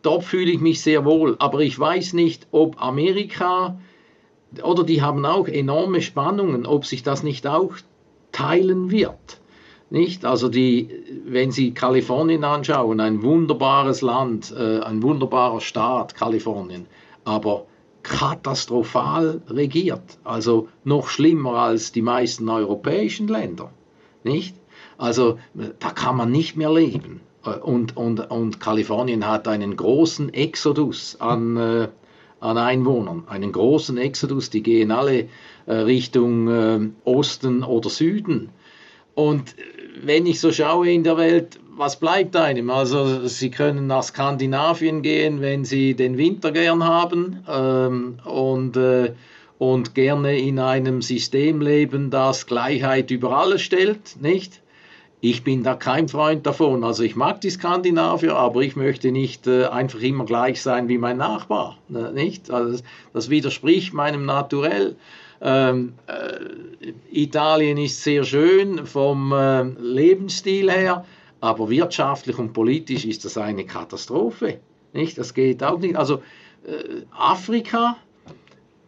[0.02, 3.78] Dort fühle ich mich sehr wohl, aber ich weiß nicht, ob Amerika
[4.62, 7.74] oder die haben auch enorme Spannungen, ob sich das nicht auch
[8.32, 9.40] teilen wird.
[9.90, 10.24] Nicht?
[10.24, 10.88] Also die,
[11.26, 16.86] wenn Sie Kalifornien anschauen, ein wunderbares Land, äh, ein wunderbarer Staat, Kalifornien,
[17.24, 17.66] aber
[18.02, 23.70] katastrophal regiert, also noch schlimmer als die meisten europäischen Länder,
[24.24, 24.54] nicht?
[24.96, 27.20] Also da kann man nicht mehr leben.
[27.44, 31.88] Äh, und, und, und Kalifornien hat einen großen Exodus an, äh,
[32.40, 35.28] an Einwohnern, einen großen Exodus, die gehen alle
[35.66, 38.50] äh, Richtung äh, Osten oder Süden.
[39.14, 39.54] Und
[40.02, 42.70] wenn ich so schaue in der Welt, was bleibt einem?
[42.70, 49.12] Also Sie können nach Skandinavien gehen, wenn Sie den Winter gern haben ähm, und, äh,
[49.58, 54.60] und gerne in einem System leben, das Gleichheit über alles stellt, nicht?
[55.22, 56.82] Ich bin da kein Freund davon.
[56.82, 60.96] Also ich mag die Skandinavier, aber ich möchte nicht äh, einfach immer gleich sein wie
[60.96, 61.76] mein Nachbar.
[61.88, 62.50] Ne, nicht?
[62.50, 64.96] Also das widerspricht meinem Naturell.
[65.42, 71.04] Ähm, äh, Italien ist sehr schön vom äh, Lebensstil her,
[71.40, 74.58] aber wirtschaftlich und politisch ist das eine Katastrophe.
[74.94, 75.18] Nicht?
[75.18, 75.96] Das geht auch nicht.
[75.96, 76.22] Also
[76.66, 77.96] äh, Afrika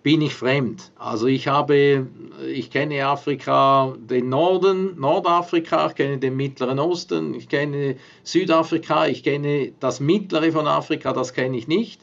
[0.02, 0.90] bin ich fremd.
[0.98, 2.06] Also ich habe,
[2.52, 9.22] ich kenne Afrika, den Norden, Nordafrika, ich kenne den Mittleren Osten, ich kenne Südafrika, ich
[9.22, 12.00] kenne das Mittlere von Afrika, das kenne ich nicht.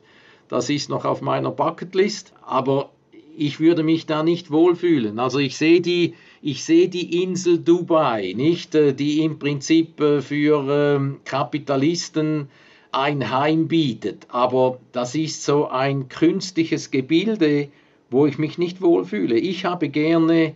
[0.47, 2.89] Das ist noch auf meiner Bucketlist, aber
[3.38, 5.20] ich würde mich da nicht wohlfühlen.
[5.20, 10.22] Also ich sehe die, ich sehe die Insel Dubai, nicht, äh, die im Prinzip äh,
[10.22, 12.50] für ähm, Kapitalisten
[12.91, 17.70] ein Heim bietet, aber das ist so ein künstliches Gebilde,
[18.10, 19.38] wo ich mich nicht wohlfühle.
[19.38, 20.53] Ich habe gerne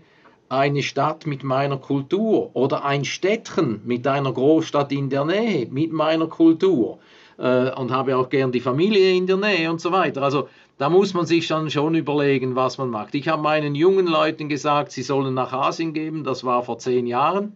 [0.49, 5.91] eine Stadt mit meiner Kultur oder ein Städtchen mit einer Großstadt in der Nähe mit
[5.91, 6.99] meiner Kultur
[7.37, 10.21] äh, und habe auch gern die Familie in der Nähe und so weiter.
[10.21, 10.47] Also
[10.77, 13.15] da muss man sich dann schon überlegen, was man macht.
[13.15, 17.07] Ich habe meinen jungen Leuten gesagt, sie sollen nach Asien gehen, das war vor zehn
[17.07, 17.53] Jahren.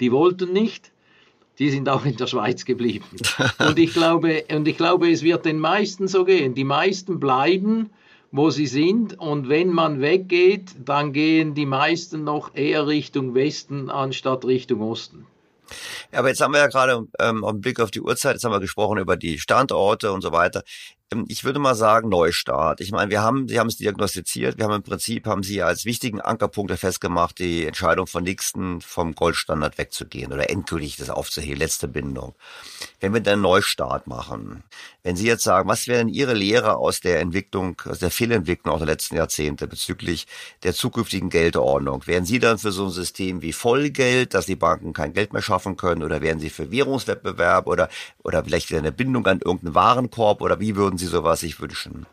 [0.00, 0.92] Die wollten nicht.
[1.58, 3.06] Die sind auch in der Schweiz geblieben.
[3.58, 6.54] Und ich glaube, und ich glaube, es wird den meisten so gehen.
[6.54, 7.90] Die meisten bleiben
[8.32, 9.18] wo sie sind.
[9.18, 15.26] Und wenn man weggeht, dann gehen die meisten noch eher Richtung Westen anstatt Richtung Osten.
[16.12, 18.52] Ja, aber jetzt haben wir ja gerade ähm, den Blick auf die Uhrzeit, jetzt haben
[18.52, 20.62] wir gesprochen über die Standorte und so weiter.
[21.12, 22.80] Ähm, ich würde mal sagen Neustart.
[22.80, 25.84] Ich meine, wir haben, Sie haben es diagnostiziert, wir haben im Prinzip, haben Sie als
[25.84, 31.88] wichtigen Ankerpunkte festgemacht, die Entscheidung von Nixon vom Goldstandard wegzugehen oder endgültig das aufzuheben, letzte
[31.88, 32.34] Bindung.
[33.00, 34.64] Wenn wir dann Neustart machen,
[35.02, 38.74] wenn Sie jetzt sagen, was wäre denn Ihre Lehre aus der Entwicklung, aus der Fehlentwicklung
[38.74, 40.26] auch der letzten Jahrzehnte bezüglich
[40.64, 42.02] der zukünftigen Geldordnung?
[42.06, 45.42] Wären Sie dann für so ein System wie Vollgeld, dass die Banken kein Geld mehr
[45.42, 47.88] schaffen können oder wären Sie für Währungswettbewerb oder,
[48.24, 52.06] oder vielleicht wieder eine Bindung an irgendeinen Warenkorb oder wie würden Sie sowas sich wünschen?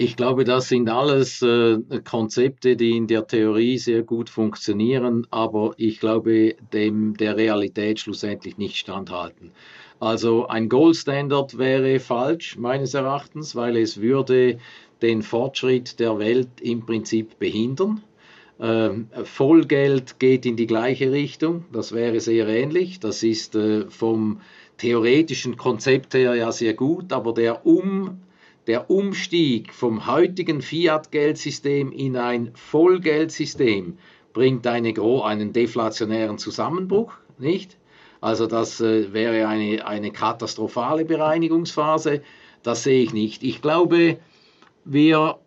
[0.00, 5.72] Ich glaube, das sind alles äh, Konzepte, die in der Theorie sehr gut funktionieren, aber
[5.76, 9.50] ich glaube, dem der Realität schlussendlich nicht standhalten.
[9.98, 14.58] Also ein Gold Standard wäre falsch meines Erachtens, weil es würde
[15.02, 18.00] den Fortschritt der Welt im Prinzip behindern.
[18.60, 23.00] Ähm, Vollgeld geht in die gleiche Richtung, das wäre sehr ähnlich.
[23.00, 24.40] Das ist äh, vom
[24.78, 28.20] theoretischen Konzept her ja sehr gut, aber der, um,
[28.66, 33.98] der Umstieg vom heutigen Fiat-Geldsystem in ein Vollgeldsystem
[34.32, 37.76] bringt eine, einen deflationären Zusammenbruch, nicht?
[38.20, 42.22] Also das äh, wäre eine, eine katastrophale Bereinigungsphase.
[42.62, 43.42] Das sehe ich nicht.
[43.42, 44.18] Ich glaube,
[44.84, 45.38] wir,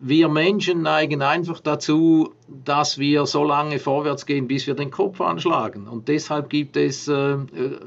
[0.00, 5.20] wir Menschen neigen einfach dazu, dass wir so lange vorwärts gehen, bis wir den Kopf
[5.20, 5.86] anschlagen.
[5.86, 7.78] Und deshalb gibt es äh, äh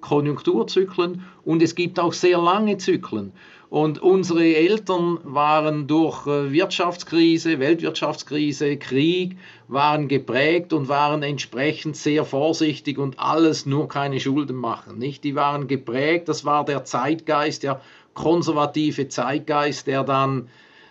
[0.00, 3.32] Konjunkturzyklen und es gibt auch sehr lange Zyklen.
[3.68, 9.36] Und unsere Eltern waren durch äh, Wirtschaftskrise, Weltwirtschaftskrise, Krieg,
[9.66, 14.98] waren geprägt und waren entsprechend sehr vorsichtig und alles nur keine Schulden machen.
[14.98, 15.24] Nicht?
[15.24, 17.82] Die waren geprägt, das war der Zeitgeist, der
[18.14, 20.48] konservative Zeitgeist, der dann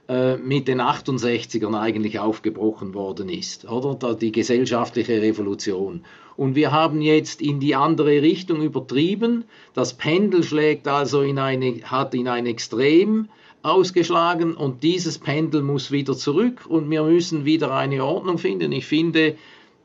[0.09, 4.15] mit den 68ern eigentlich aufgebrochen worden ist, oder?
[4.15, 6.05] Die gesellschaftliche Revolution.
[6.37, 9.43] Und wir haben jetzt in die andere Richtung übertrieben.
[9.73, 13.27] Das Pendel schlägt also in eine, hat in ein Extrem
[13.63, 18.71] ausgeschlagen und dieses Pendel muss wieder zurück und wir müssen wieder eine Ordnung finden.
[18.71, 19.35] Ich finde,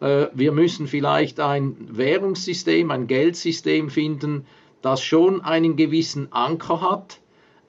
[0.00, 4.46] äh, wir müssen vielleicht ein Währungssystem, ein Geldsystem finden,
[4.82, 7.18] das schon einen gewissen Anker hat,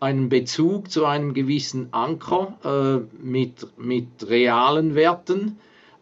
[0.04, 5.58] einen Bezug zu einem gewissen Anker äh, mit, mit realen Werten,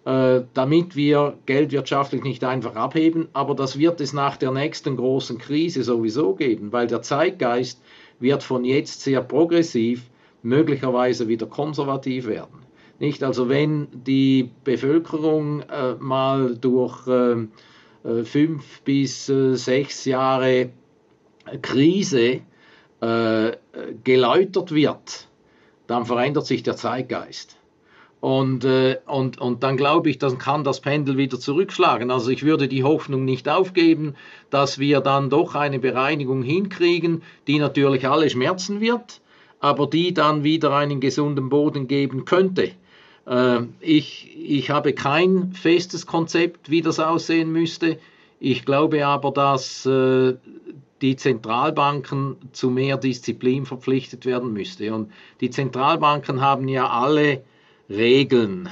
[0.05, 3.27] äh, damit wir geldwirtschaftlich nicht einfach abheben.
[3.33, 7.79] Aber das wird es nach der nächsten großen Krise sowieso geben, weil der Zeitgeist
[8.19, 10.09] wird von jetzt sehr progressiv,
[10.41, 12.63] möglicherweise wieder konservativ werden.
[12.97, 13.21] Nicht?
[13.23, 17.33] Also wenn die Bevölkerung äh, mal durch äh,
[18.03, 20.71] äh fünf bis äh, sechs Jahre
[21.61, 22.41] Krise
[23.01, 23.51] äh,
[24.03, 25.27] geläutert wird,
[25.87, 27.57] dann verändert sich der Zeitgeist.
[28.21, 32.11] Und, äh, und, und dann glaube ich, dann kann das Pendel wieder zurückschlagen.
[32.11, 34.13] Also ich würde die Hoffnung nicht aufgeben,
[34.51, 39.21] dass wir dann doch eine Bereinigung hinkriegen, die natürlich alle schmerzen wird,
[39.59, 42.71] aber die dann wieder einen gesunden Boden geben könnte.
[43.25, 47.97] Äh, ich, ich habe kein festes Konzept, wie das aussehen müsste.
[48.39, 50.35] Ich glaube aber, dass äh,
[51.01, 54.93] die Zentralbanken zu mehr Disziplin verpflichtet werden müsste.
[54.93, 57.43] Und die Zentralbanken haben ja alle
[57.89, 58.69] Regeln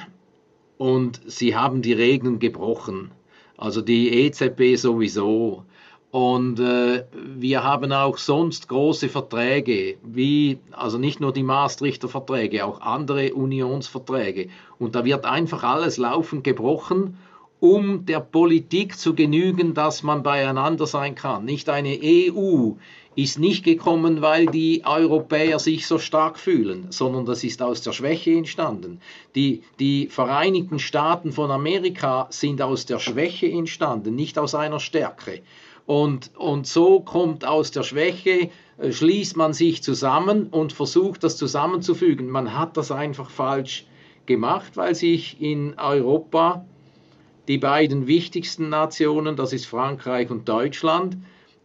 [0.77, 3.11] und sie haben die Regeln gebrochen.
[3.57, 5.65] Also die EZB sowieso.
[6.11, 12.65] Und äh, wir haben auch sonst große Verträge, wie, also nicht nur die Maastrichter Verträge,
[12.65, 14.49] auch andere Unionsverträge.
[14.80, 17.17] Und da wird einfach alles laufend gebrochen,
[17.60, 21.45] um der Politik zu genügen, dass man beieinander sein kann.
[21.45, 22.72] Nicht eine EU
[23.16, 27.91] ist nicht gekommen, weil die Europäer sich so stark fühlen, sondern das ist aus der
[27.91, 29.01] Schwäche entstanden.
[29.36, 35.41] Die, die Vereinigten Staaten von Amerika sind aus der Schwäche entstanden, nicht aus einer Stärke.
[35.86, 41.36] Und, und so kommt aus der Schwäche, äh, schließt man sich zusammen und versucht das
[41.36, 42.30] zusammenzufügen.
[42.30, 43.86] Man hat das einfach falsch
[44.28, 46.64] gemacht, weil sich in Europa
[47.50, 51.18] die beiden wichtigsten Nationen, das ist Frankreich und Deutschland,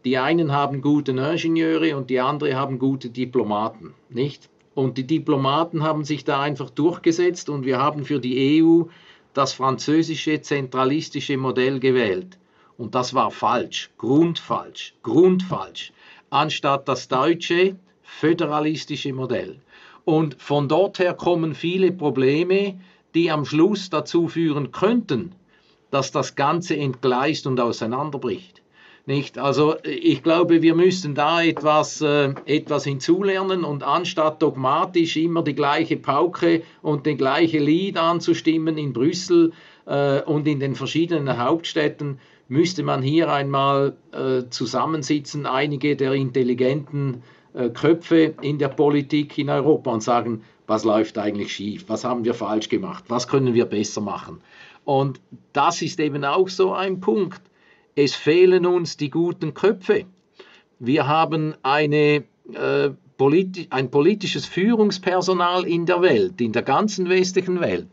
[0.06, 4.48] die einen haben gute Ingenieure und die anderen haben gute Diplomaten, nicht?
[4.74, 8.84] Und die Diplomaten haben sich da einfach durchgesetzt und wir haben für die EU
[9.34, 12.38] das französische zentralistische Modell gewählt.
[12.78, 15.92] Und das war falsch, grundfalsch, grundfalsch,
[16.30, 19.60] anstatt das deutsche föderalistische Modell.
[20.06, 22.80] Und von dort her kommen viele Probleme,
[23.14, 25.34] die am Schluss dazu führen könnten,
[25.94, 28.62] dass das Ganze entgleist und auseinanderbricht.
[29.06, 29.38] Nicht?
[29.38, 35.54] Also ich glaube, wir müssen da etwas, äh, etwas hinzulernen und anstatt dogmatisch immer die
[35.54, 39.52] gleiche Pauke und den gleiche Lied anzustimmen in Brüssel
[39.86, 42.18] äh, und in den verschiedenen Hauptstädten,
[42.48, 47.22] müsste man hier einmal äh, zusammensitzen, einige der intelligenten
[47.54, 52.24] äh, Köpfe in der Politik in Europa und sagen, was läuft eigentlich schief, was haben
[52.24, 54.40] wir falsch gemacht, was können wir besser machen.
[54.84, 55.20] Und
[55.52, 57.40] das ist eben auch so ein Punkt
[57.94, 60.04] es fehlen uns die guten Köpfe.
[60.78, 67.60] Wir haben eine, äh, politi ein politisches Führungspersonal in der Welt, in der ganzen westlichen
[67.60, 67.86] Welt,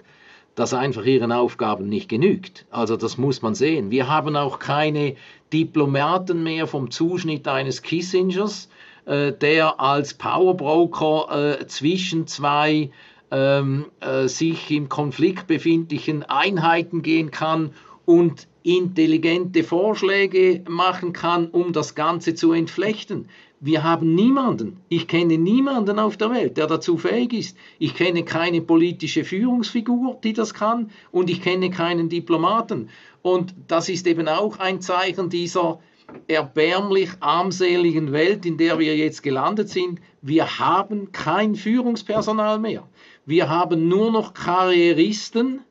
[0.55, 2.65] das einfach ihren Aufgaben nicht genügt.
[2.71, 3.91] Also das muss man sehen.
[3.91, 5.15] Wir haben auch keine
[5.53, 8.69] Diplomaten mehr vom Zuschnitt eines Kissingers,
[9.05, 12.89] äh, der als Powerbroker äh, zwischen zwei
[13.31, 17.71] ähm, äh, sich im Konflikt befindlichen Einheiten gehen kann
[18.05, 23.27] und intelligente Vorschläge machen kann, um das Ganze zu entflechten.
[23.63, 27.57] Wir haben niemanden, ich kenne niemanden auf der Welt, der dazu fähig ist.
[27.77, 32.89] Ich kenne keine politische Führungsfigur, die das kann, und ich kenne keinen Diplomaten.
[33.21, 35.79] Und das ist eben auch ein Zeichen dieser
[36.27, 40.01] erbärmlich armseligen Welt, in der wir jetzt gelandet sind.
[40.21, 42.87] Wir haben kein Führungspersonal mehr.
[43.31, 45.61] Wir haben nur noch Karrieristen,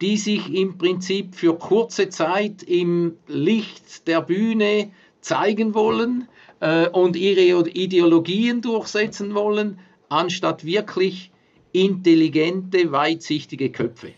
[0.00, 6.28] die sich im Prinzip für kurze Zeit im Licht der Bühne zeigen wollen
[6.60, 11.32] äh, und ihre Ideologien durchsetzen wollen, anstatt wirklich
[11.72, 14.12] intelligente, weitsichtige Köpfe.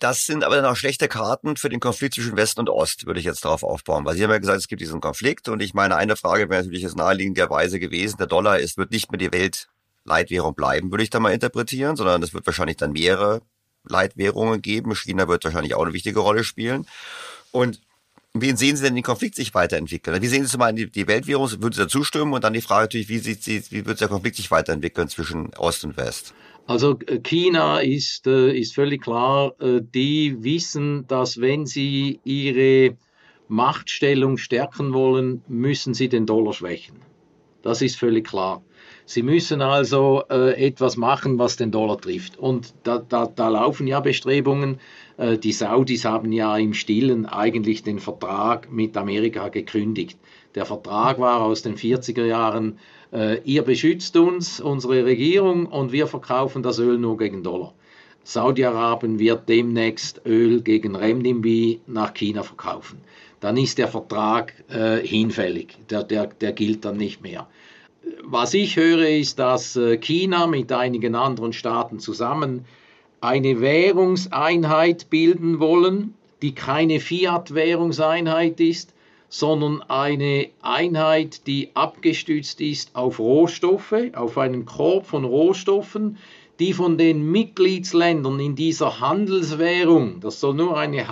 [0.00, 3.20] Das sind aber dann auch schlechte Karten für den Konflikt zwischen West und Ost, würde
[3.20, 4.04] ich jetzt darauf aufbauen.
[4.04, 6.60] Weil Sie haben ja gesagt, es gibt diesen Konflikt und ich meine, eine Frage wäre
[6.60, 9.32] natürlich jetzt naheliegenderweise gewesen, der Dollar ist, wird nicht mehr die
[10.04, 13.42] Weltleitwährung bleiben, würde ich da mal interpretieren, sondern es wird wahrscheinlich dann mehrere
[13.88, 14.94] Leitwährungen geben.
[14.94, 16.86] China wird wahrscheinlich auch eine wichtige Rolle spielen.
[17.52, 17.80] Und
[18.32, 20.20] wie sehen Sie denn den Konflikt sich weiterentwickeln?
[20.20, 21.50] Wie sehen Sie zum einen die, Weltwährung?
[21.50, 22.32] Würden Sie dazu stimmen?
[22.32, 25.54] Und dann die Frage natürlich, wie, sieht Sie, wie wird der Konflikt sich weiterentwickeln zwischen
[25.54, 26.34] Ost und West?
[26.66, 32.96] Also äh, China ist, äh, ist völlig klar, äh, die wissen, dass wenn sie ihre
[33.48, 36.96] Machtstellung stärken wollen, müssen sie den Dollar schwächen.
[37.62, 38.62] Das ist völlig klar.
[39.06, 42.38] Sie müssen also äh, etwas machen, was den Dollar trifft.
[42.38, 44.80] Und da, da, da laufen ja Bestrebungen.
[45.18, 50.18] Äh, die Saudis haben ja im Stillen eigentlich den Vertrag mit Amerika gekündigt.
[50.54, 52.78] Der Vertrag war aus den 40er Jahren,
[53.12, 57.74] äh, ihr beschützt uns, unsere Regierung, und wir verkaufen das Öl nur gegen Dollar.
[58.22, 63.00] Saudi-Arabien wird demnächst Öl gegen Renminbi nach China verkaufen.
[63.40, 67.46] Dann ist der Vertrag äh, hinfällig, der, der, der gilt dann nicht mehr
[68.22, 72.64] was ich höre, ist, dass äh, China mit einigen anderen Staaten zusammen
[73.20, 78.92] eine Währungseinheit bilden wollen, die keine Fiat-Währungseinheit ist,
[79.28, 86.18] sondern eine Einheit, die abgestützt ist auf Rohstoffe, auf einen Korb von Rohstoffen,
[86.60, 91.08] die von den Mitgliedsländern in dieser Handelswährung, das soll nur eine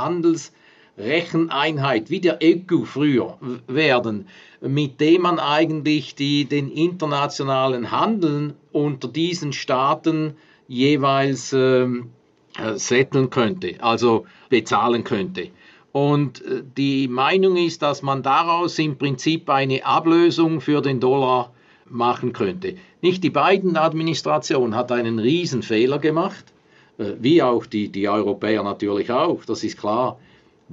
[0.96, 4.26] Handelsrecheneinheit wie der ECU früher werden,
[4.60, 10.34] mit dem man eigentlich die, den internationalen Handel unter diesen Staaten
[10.68, 12.10] jeweils ähm,
[12.58, 15.48] äh, setteln könnte, also bezahlen könnte.
[15.92, 21.52] Und äh, die Meinung ist, dass man daraus im Prinzip eine Ablösung für den Dollar
[21.86, 22.76] machen könnte.
[23.02, 26.52] Nicht die Biden-Administration hat einen Riesenfehler gemacht,
[26.98, 30.18] äh, wie auch die, die Europäer natürlich auch, das ist klar.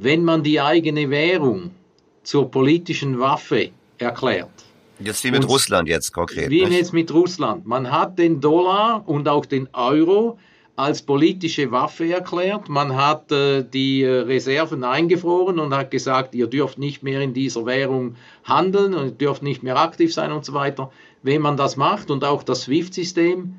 [0.02, 1.72] Wenn man die eigene Währung
[2.24, 4.50] zur politischen Waffe erklärt.
[5.00, 6.50] Jetzt wie mit Russland jetzt konkret.
[6.50, 6.78] Wie nicht?
[6.78, 7.66] jetzt mit Russland.
[7.66, 10.38] Man hat den Dollar und auch den Euro
[10.76, 12.70] als politische Waffe erklärt.
[12.70, 17.34] Man hat äh, die äh, Reserven eingefroren und hat gesagt, ihr dürft nicht mehr in
[17.34, 20.91] dieser Währung handeln und ihr dürft nicht mehr aktiv sein und so weiter.
[21.22, 23.56] Wenn man das macht und auch das SWIFT-System,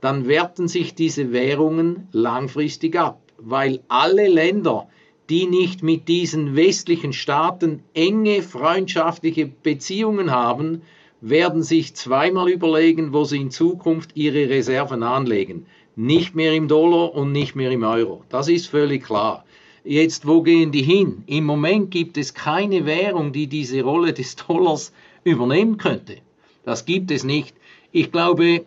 [0.00, 4.88] dann werten sich diese Währungen langfristig ab, weil alle Länder,
[5.32, 10.82] die nicht mit diesen westlichen Staaten enge freundschaftliche Beziehungen haben,
[11.20, 15.66] werden sich zweimal überlegen, wo sie in Zukunft ihre Reserven anlegen
[15.96, 18.24] nicht mehr im Dollar und nicht mehr im Euro.
[18.28, 19.44] Das ist völlig klar.
[19.84, 21.24] Jetzt, wo gehen die hin?
[21.26, 24.92] Im Moment gibt es keine Währung, die diese Rolle des Dollars
[25.24, 26.18] übernehmen könnte.
[26.64, 27.54] Das gibt es nicht.
[27.90, 28.64] Ich glaube,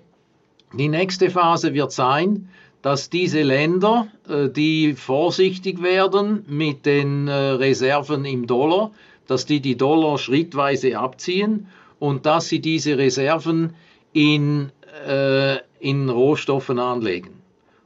[0.74, 2.50] die nächste Phase wird sein,
[2.86, 8.92] dass diese Länder, äh, die vorsichtig werden mit den äh, Reserven im Dollar,
[9.26, 11.66] dass die die Dollar schrittweise abziehen
[11.98, 13.74] und dass sie diese Reserven
[14.14, 14.70] in
[15.08, 17.42] äh, in Rohstoffen anlegen.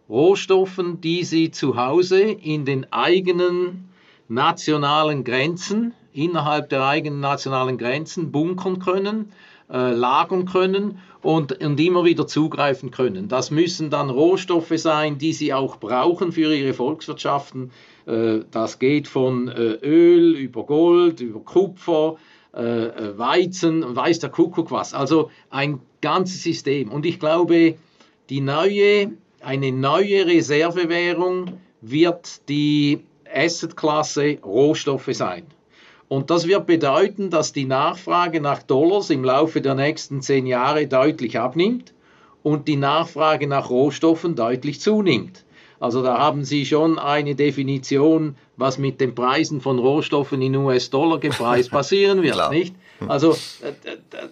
[0.09, 3.87] Rohstoffen, die sie zu Hause in den eigenen
[4.27, 9.31] nationalen Grenzen, innerhalb der eigenen nationalen Grenzen bunkern können,
[9.71, 13.27] äh, lagern können und, und immer wieder zugreifen können.
[13.27, 17.71] Das müssen dann Rohstoffe sein, die sie auch brauchen für ihre Volkswirtschaften.
[18.05, 22.15] Äh, das geht von äh, Öl über Gold, über Kupfer,
[22.53, 22.59] äh,
[23.17, 24.93] Weizen, weiß der Kuckuck was.
[24.93, 26.91] Also ein ganzes System.
[26.91, 27.75] Und ich glaube,
[28.29, 29.11] die neue,
[29.41, 33.01] eine neue Reservewährung wird die
[33.31, 35.45] Assetklasse Rohstoffe sein.
[36.09, 40.87] Und das wird bedeuten, dass die Nachfrage nach Dollars im Laufe der nächsten zehn Jahre
[40.87, 41.93] deutlich abnimmt
[42.41, 45.45] und die Nachfrage nach Rohstoffen deutlich zunimmt.
[45.79, 51.19] Also da haben Sie schon eine Definition, was mit den Preisen von Rohstoffen in US-Dollar
[51.19, 52.75] gepreist passieren wird, nicht?
[53.07, 53.37] Also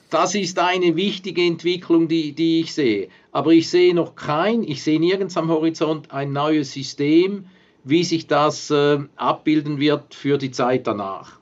[0.09, 3.07] das ist eine wichtige Entwicklung, die, die ich sehe.
[3.31, 7.45] Aber ich sehe noch kein, ich sehe nirgends am Horizont ein neues System,
[7.83, 11.37] wie sich das äh, abbilden wird für die Zeit danach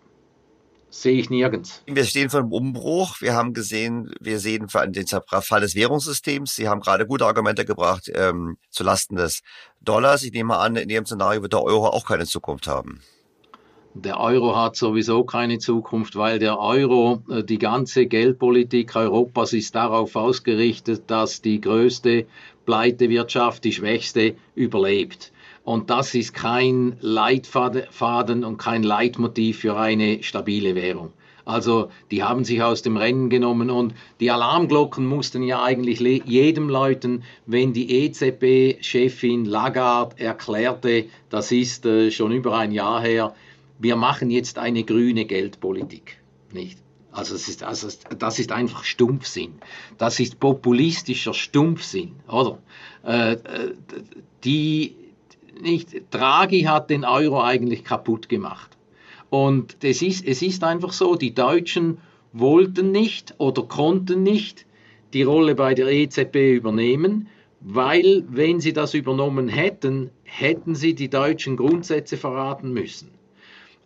[1.02, 1.84] sehe ich nirgends.
[1.86, 3.22] Wir stehen vor einem Umbruch.
[3.22, 6.56] Wir haben gesehen, wir sehen den Zerfall des Währungssystems.
[6.56, 9.42] Sie haben gerade gute Argumente gebracht ähm, zulasten des
[9.82, 10.24] Dollars.
[10.24, 13.02] Ich nehme an, in Ihrem Szenario wird der Euro auch keine Zukunft haben.
[13.98, 19.74] Der Euro hat sowieso keine Zukunft, weil der Euro, äh, die ganze Geldpolitik Europas ist
[19.74, 22.26] darauf ausgerichtet, dass die größte
[22.66, 25.32] Pleitewirtschaft, die schwächste, überlebt.
[25.66, 31.12] Und das ist kein Leitfaden und kein Leitmotiv für eine stabile Währung.
[31.44, 36.70] Also die haben sich aus dem Rennen genommen und die Alarmglocken mussten ja eigentlich jedem
[36.70, 43.36] läuten, wenn die EZB-Chefin Lagarde erklärte, das ist äh, schon über ein Jahr her,
[43.80, 46.20] wir machen jetzt eine grüne Geldpolitik.
[46.52, 46.80] Nicht?
[47.12, 47.88] Also, das ist, also
[48.18, 49.56] das ist einfach Stumpfsinn.
[49.98, 52.60] Das ist populistischer Stumpfsinn, oder?
[53.04, 53.74] Äh, äh
[54.44, 54.96] die
[55.62, 58.76] nicht, Draghi hat den Euro eigentlich kaputt gemacht.
[59.30, 61.98] Und es ist, es ist einfach so, die Deutschen
[62.34, 64.66] wollten nicht oder konnten nicht
[65.14, 67.28] die Rolle bei der EZB übernehmen,
[67.62, 73.12] weil wenn sie das übernommen hätten, hätten sie die deutschen Grundsätze verraten müssen.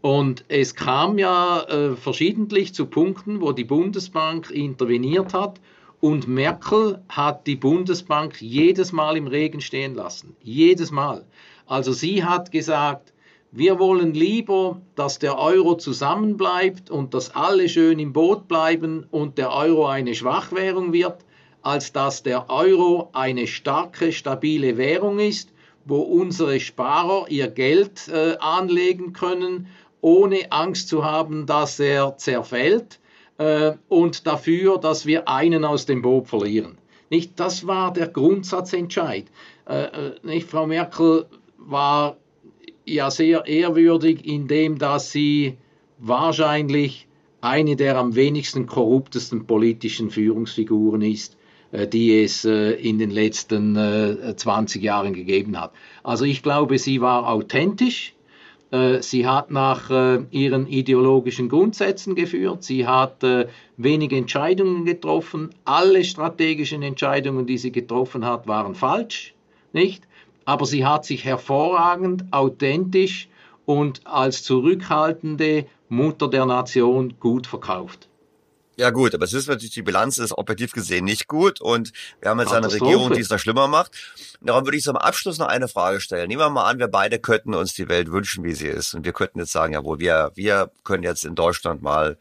[0.02, 5.60] Und es kam ja äh, verschiedentlich zu Punkten, wo die Bundesbank interveniert hat
[6.00, 10.36] und Merkel hat die Bundesbank jedes Mal im Regen stehen lassen.
[10.42, 11.26] Jedes Mal.
[11.70, 13.14] Also sie hat gesagt,
[13.52, 19.38] wir wollen lieber, dass der Euro zusammenbleibt und dass alle schön im Boot bleiben und
[19.38, 21.24] der Euro eine Schwachwährung wird,
[21.62, 25.50] als dass der Euro eine starke, stabile Währung ist,
[25.86, 29.68] wo unsere Sparer ihr Geld äh, anlegen können,
[30.02, 33.00] ohne Angst zu haben, dass er zerfällt
[33.38, 36.80] äh, und dafür, dass wir einen aus dem Boot verlieren.
[37.12, 39.26] Nicht, das war der Grundsatzentscheid.
[39.68, 41.26] Äh, äh nicht, Frau Merkel
[41.70, 42.18] war
[42.86, 45.58] ja sehr ehrwürdig, indem dass sie
[46.00, 47.08] wahrscheinlich
[47.42, 51.38] eine der am wenigsten korruptesten politischen Führungsfiguren ist,
[51.72, 53.76] äh, die es äh, in den letzten
[54.36, 55.72] 20 Jahren gegeben hat.
[56.04, 58.14] Also ich glaube, sie war authentisch.
[59.00, 59.90] Sie hat nach
[60.30, 62.64] ihren ideologischen Grundsätzen geführt.
[62.64, 63.26] Sie hat
[63.78, 65.50] wenige Entscheidungen getroffen.
[65.66, 69.34] Alle strategischen Entscheidungen, die sie getroffen hat, waren falsch,
[69.74, 70.04] nicht?
[70.50, 73.30] Aber sie hat sich hervorragend, authentisch
[73.66, 78.10] und als zurückhaltende Mutter der Nation gut verkauft.
[78.76, 82.32] Ja gut, aber es ist natürlich, die Bilanz ist objektiv gesehen nicht gut und wir
[82.32, 83.92] haben jetzt eine Regierung, die es da schlimmer macht.
[84.42, 86.28] Darum würde ich zum Abschluss noch eine Frage stellen.
[86.28, 88.96] Nehmen wir mal an, wir beide könnten uns die Welt wünschen, wie sie ist.
[88.96, 92.18] Und wir könnten jetzt sagen, jawohl, wir, wir können jetzt in Deutschland mal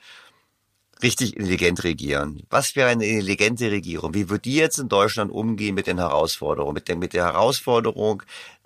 [1.02, 2.42] richtig intelligent regieren.
[2.50, 4.14] Was wäre eine intelligente Regierung?
[4.14, 6.74] Wie würde die jetzt in Deutschland umgehen mit den Herausforderungen?
[6.74, 8.22] Mit der, mit der Herausforderung,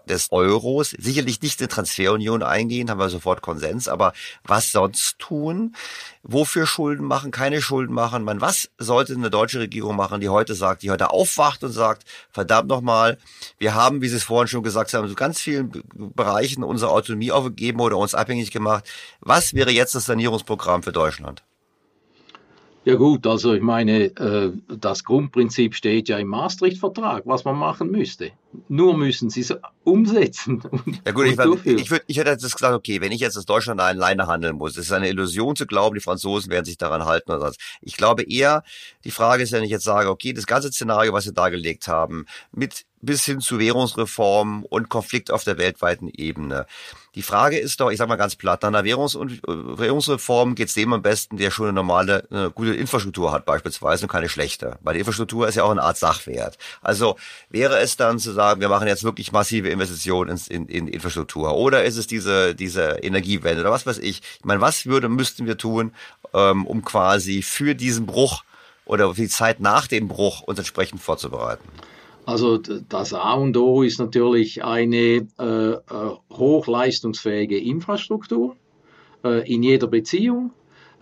[0.09, 4.13] des Euros, sicherlich nicht in Transferunion eingehen, haben wir sofort Konsens, aber
[4.45, 5.75] was sonst tun?
[6.23, 8.25] Wofür Schulden machen, keine Schulden machen?
[8.25, 12.05] Man, was sollte eine deutsche Regierung machen, die heute sagt, die heute aufwacht und sagt,
[12.31, 13.19] verdammt nochmal,
[13.59, 17.33] wir haben, wie Sie es vorhin schon gesagt haben, so ganz vielen Bereichen unsere Autonomie
[17.33, 18.85] aufgegeben oder uns abhängig gemacht.
[19.21, 21.43] Was wäre jetzt das Sanierungsprogramm für Deutschland?
[22.85, 27.93] Ja gut, also ich meine, äh, das Grundprinzip steht ja im Maastricht-Vertrag, was man machen
[27.93, 28.33] müsste.
[28.69, 29.55] Nur müssen sie es
[29.85, 30.63] umsetzen.
[31.05, 31.33] Ja gut, ich,
[31.67, 34.77] ich, würd, ich hätte jetzt gesagt, okay, wenn ich jetzt aus Deutschland alleine handeln muss,
[34.77, 37.57] es ist eine Illusion zu glauben, die Franzosen werden sich daran halten oder was.
[37.81, 38.63] Ich glaube eher,
[39.05, 42.27] die Frage ist, wenn ich jetzt sage, okay, das ganze Szenario, was sie dargelegt haben,
[42.53, 46.67] mit bis hin zu Währungsreform und Konflikt auf der weltweiten Ebene.
[47.15, 50.55] Die Frage ist doch, ich sage mal ganz platt, nach einer Währungs und, äh, Währungsreform
[50.55, 54.09] geht es dem am besten, der schon eine normale, eine gute Infrastruktur hat beispielsweise und
[54.09, 54.79] keine schlechte.
[54.83, 56.57] Weil die Infrastruktur ist ja auch eine Art Sachwert.
[56.81, 57.17] Also
[57.51, 61.55] wäre es dann zu sagen, wir machen jetzt wirklich massive Investitionen in, in, in Infrastruktur
[61.55, 64.23] oder ist es diese, diese Energiewende oder was weiß ich.
[64.39, 65.93] Ich meine, was würde, müssten wir tun,
[66.33, 68.45] ähm, um quasi für diesen Bruch
[68.85, 71.69] oder für die Zeit nach dem Bruch uns entsprechend vorzubereiten?
[72.25, 75.81] Also das A und O ist natürlich eine äh, äh,
[76.33, 78.57] hochleistungsfähige Infrastruktur
[79.25, 80.53] äh, in jeder Beziehung,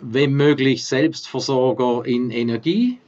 [0.01, 2.99] wenn möglich Selbstversorger in Energie,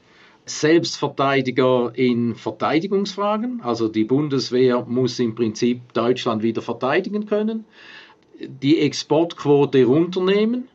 [0.44, 3.62] Selbstverteidiger in Verteidigungsfragen.
[3.62, 7.64] Also die Bundeswehr muss im Prinzip Deutschland wieder verteidigen können,
[8.39, 10.68] die Exportquote runternehmen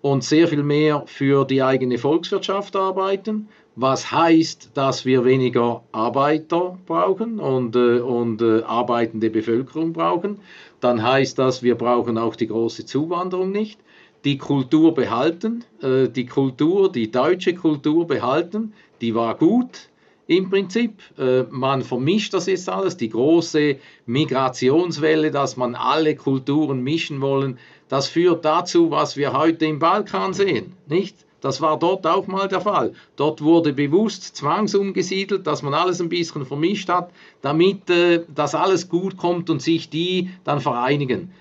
[0.00, 3.48] und sehr viel mehr für die eigene Volkswirtschaft arbeiten
[3.80, 10.40] was heißt, dass wir weniger Arbeiter brauchen und, äh, und äh, arbeitende Bevölkerung brauchen.
[10.80, 13.78] Dann heißt das, wir brauchen auch die große Zuwanderung nicht.
[14.24, 19.88] Die Kultur behalten, äh, die Kultur, die deutsche Kultur behalten, die war gut
[20.26, 20.94] im Prinzip.
[21.16, 23.76] Äh, man vermischt das jetzt alles, die große
[24.06, 30.34] Migrationswelle, dass man alle Kulturen mischen wollen, das führt dazu, was wir heute im Balkan
[30.34, 31.27] sehen, nicht?
[31.40, 32.92] Das war dort auch mal der Fall.
[33.16, 37.10] Dort wurde bewusst zwangsumgesiedelt, dass man alles ein bisschen vermischt hat,
[37.42, 41.32] damit äh, das alles gut kommt und sich die dann vereinigen.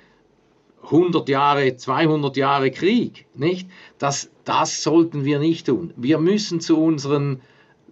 [0.83, 3.69] 100 Jahre, 200 Jahre Krieg, nicht?
[3.97, 5.93] Das, das sollten wir nicht tun.
[5.97, 7.41] Wir müssen zu unseren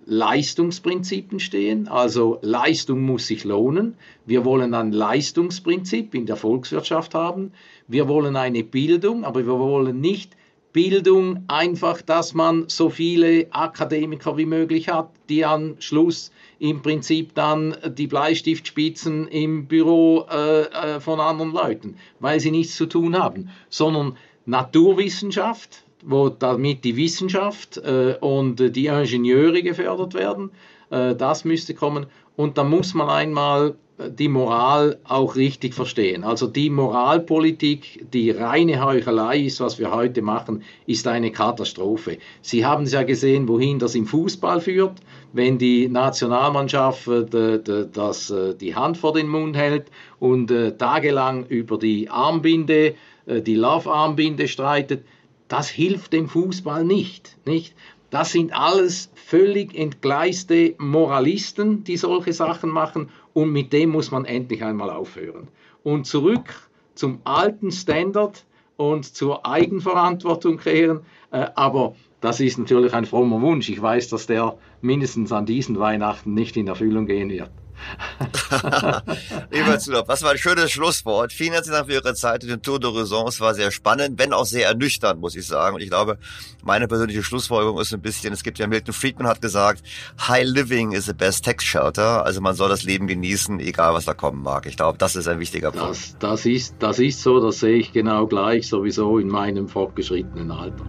[0.05, 1.87] Leistungsprinzipien stehen.
[1.87, 3.95] Also Leistung muss sich lohnen.
[4.25, 7.51] Wir wollen ein Leistungsprinzip in der Volkswirtschaft haben.
[7.87, 10.37] Wir wollen eine Bildung, aber wir wollen nicht
[10.75, 17.33] Bildung einfach, dass man so viele Akademiker wie möglich hat, die am Schluss im Prinzip
[17.33, 23.17] dann die Bleistiftspitzen im Büro äh, äh, von anderen Leuten, weil sie nichts zu tun
[23.17, 30.51] haben, sondern Naturwissenschaft, wo damit die Wissenschaft äh, und die Ingenieure gefördert werden,
[30.89, 32.07] äh, das müsste kommen.
[32.35, 36.25] Und da muss man einmal die Moral auch richtig verstehen.
[36.25, 42.17] Also die Moralpolitik, die reine Heuchelei ist, was wir heute machen, ist eine Katastrophe.
[42.41, 44.99] Sie haben es ja gesehen, wohin das im Fußball führt,
[45.31, 49.85] wenn die Nationalmannschaft äh, das, äh, die Hand vor den Mund hält
[50.19, 52.95] und äh, tagelang über die Armbinde,
[53.27, 55.03] die Love-Armbinde streitet.
[55.47, 57.73] Das hilft dem Fußball nicht, nicht?
[58.11, 64.23] Das sind alles völlig entgleiste Moralisten, die solche Sachen machen und mit dem muss man
[64.23, 65.49] endlich einmal aufhören.
[65.83, 68.45] Und zurück zum alten Standard
[68.77, 71.01] und zur Eigenverantwortung kehren.
[71.31, 73.69] Äh, aber das ist natürlich ein frommer Wunsch.
[73.69, 77.51] Ich weiß, dass der mindestens an diesen Weihnachten nicht in Erfüllung gehen wird.
[79.51, 81.33] Lieber Zulob, was war ein schönes Schlusswort.
[81.33, 82.89] Vielen herzlichen Dank für Ihre Zeit den Tour de.
[82.95, 85.75] Es war sehr spannend, wenn auch sehr ernüchternd, muss ich sagen.
[85.75, 86.17] Und ich glaube,
[86.63, 89.83] meine persönliche Schlussfolgerung ist ein bisschen, es gibt ja Milton Friedman hat gesagt,
[90.27, 92.25] High Living is the best tax shelter.
[92.25, 94.65] Also man soll das Leben genießen, egal was da kommen mag.
[94.65, 95.89] Ich glaube, das ist ein wichtiger Punkt.
[95.89, 100.51] Das, das, ist, das ist so, das sehe ich genau gleich, sowieso in meinem fortgeschrittenen
[100.51, 100.85] Alter.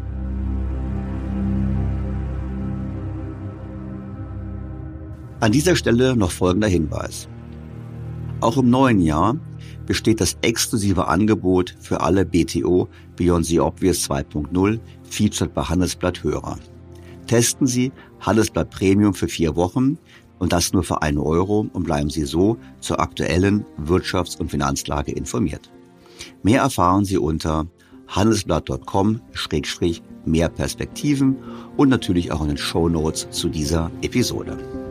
[5.39, 7.29] An dieser Stelle noch folgender Hinweis.
[8.41, 9.37] Auch im neuen Jahr
[9.85, 16.59] besteht das exklusive Angebot für alle BTO Beyond the Obvious 2.0 featured bei Handelsblatt Hörer.
[17.27, 19.99] Testen Sie Handelsblatt Premium für vier Wochen
[20.39, 25.13] und das nur für einen Euro und bleiben Sie so zur aktuellen Wirtschafts- und Finanzlage
[25.13, 25.71] informiert.
[26.43, 27.67] Mehr erfahren Sie unter
[28.09, 31.37] handelsblatt.com-mehr Perspektiven
[31.77, 34.86] und natürlich auch in den Show Notes zu dieser Episode.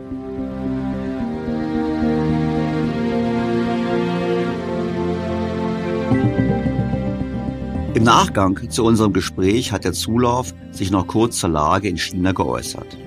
[7.96, 12.32] Im Nachgang zu unserem Gespräch hat der Zulauf sich noch kurz zur Lage in China
[12.32, 12.98] geäußert.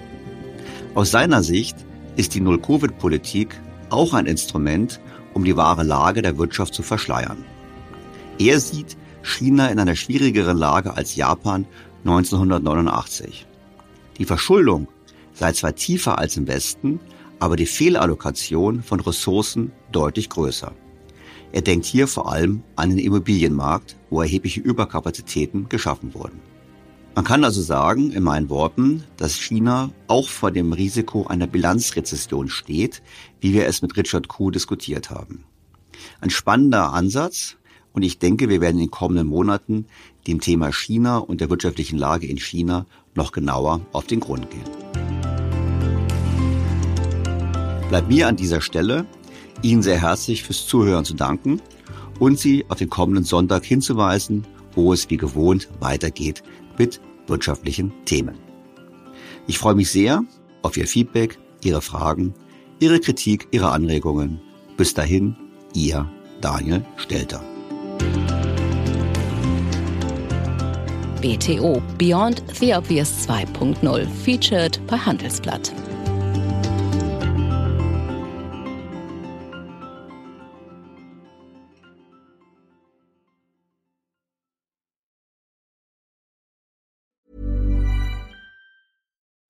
[0.96, 1.78] Aus seiner Sicht
[2.16, 3.62] ist die Null-Covid-Politik
[3.92, 5.00] auch ein Instrument,
[5.36, 7.46] um die wahre Lage der Wirtschaft zu verschleiern.
[8.40, 11.68] Er sieht China in einer schwierigeren Lage als Japan
[12.04, 13.46] 1989.
[14.18, 14.88] Die Verschuldung
[15.34, 17.00] sei zwar tiefer als im Westen,
[17.38, 20.74] aber die Fehlallokation von Ressourcen deutlich größer.
[21.52, 26.40] Er denkt hier vor allem an den Immobilienmarkt, wo erhebliche Überkapazitäten geschaffen wurden.
[27.16, 32.50] Man kann also sagen, in meinen Worten, dass China auch vor dem Risiko einer Bilanzrezession
[32.50, 33.02] steht,
[33.42, 35.44] wie wir es mit Richard Kuh diskutiert haben.
[36.22, 37.58] Ein spannender Ansatz
[37.94, 39.86] und ich denke, wir werden in den kommenden Monaten
[40.28, 42.86] dem Thema China und der wirtschaftlichen Lage in China
[43.16, 44.64] noch genauer auf den Grund gehen.
[47.90, 49.08] Bleibt mir an dieser Stelle
[49.62, 51.62] Ihnen sehr herzlich fürs Zuhören zu danken
[52.20, 56.44] und Sie auf den kommenden Sonntag hinzuweisen, wo es wie gewohnt weitergeht
[56.78, 58.36] mit wirtschaftlichen Themen.
[59.48, 60.24] Ich freue mich sehr
[60.62, 62.34] auf Ihr Feedback, Ihre Fragen,
[62.80, 64.40] Ihre Kritik, Ihre Anregungen.
[64.78, 65.36] Bis dahin,
[65.74, 66.10] Ihr
[66.40, 67.44] Daniel Stelter.
[71.22, 75.74] BTO Beyond the Obvious 2.0 featured bei Handelsblatt.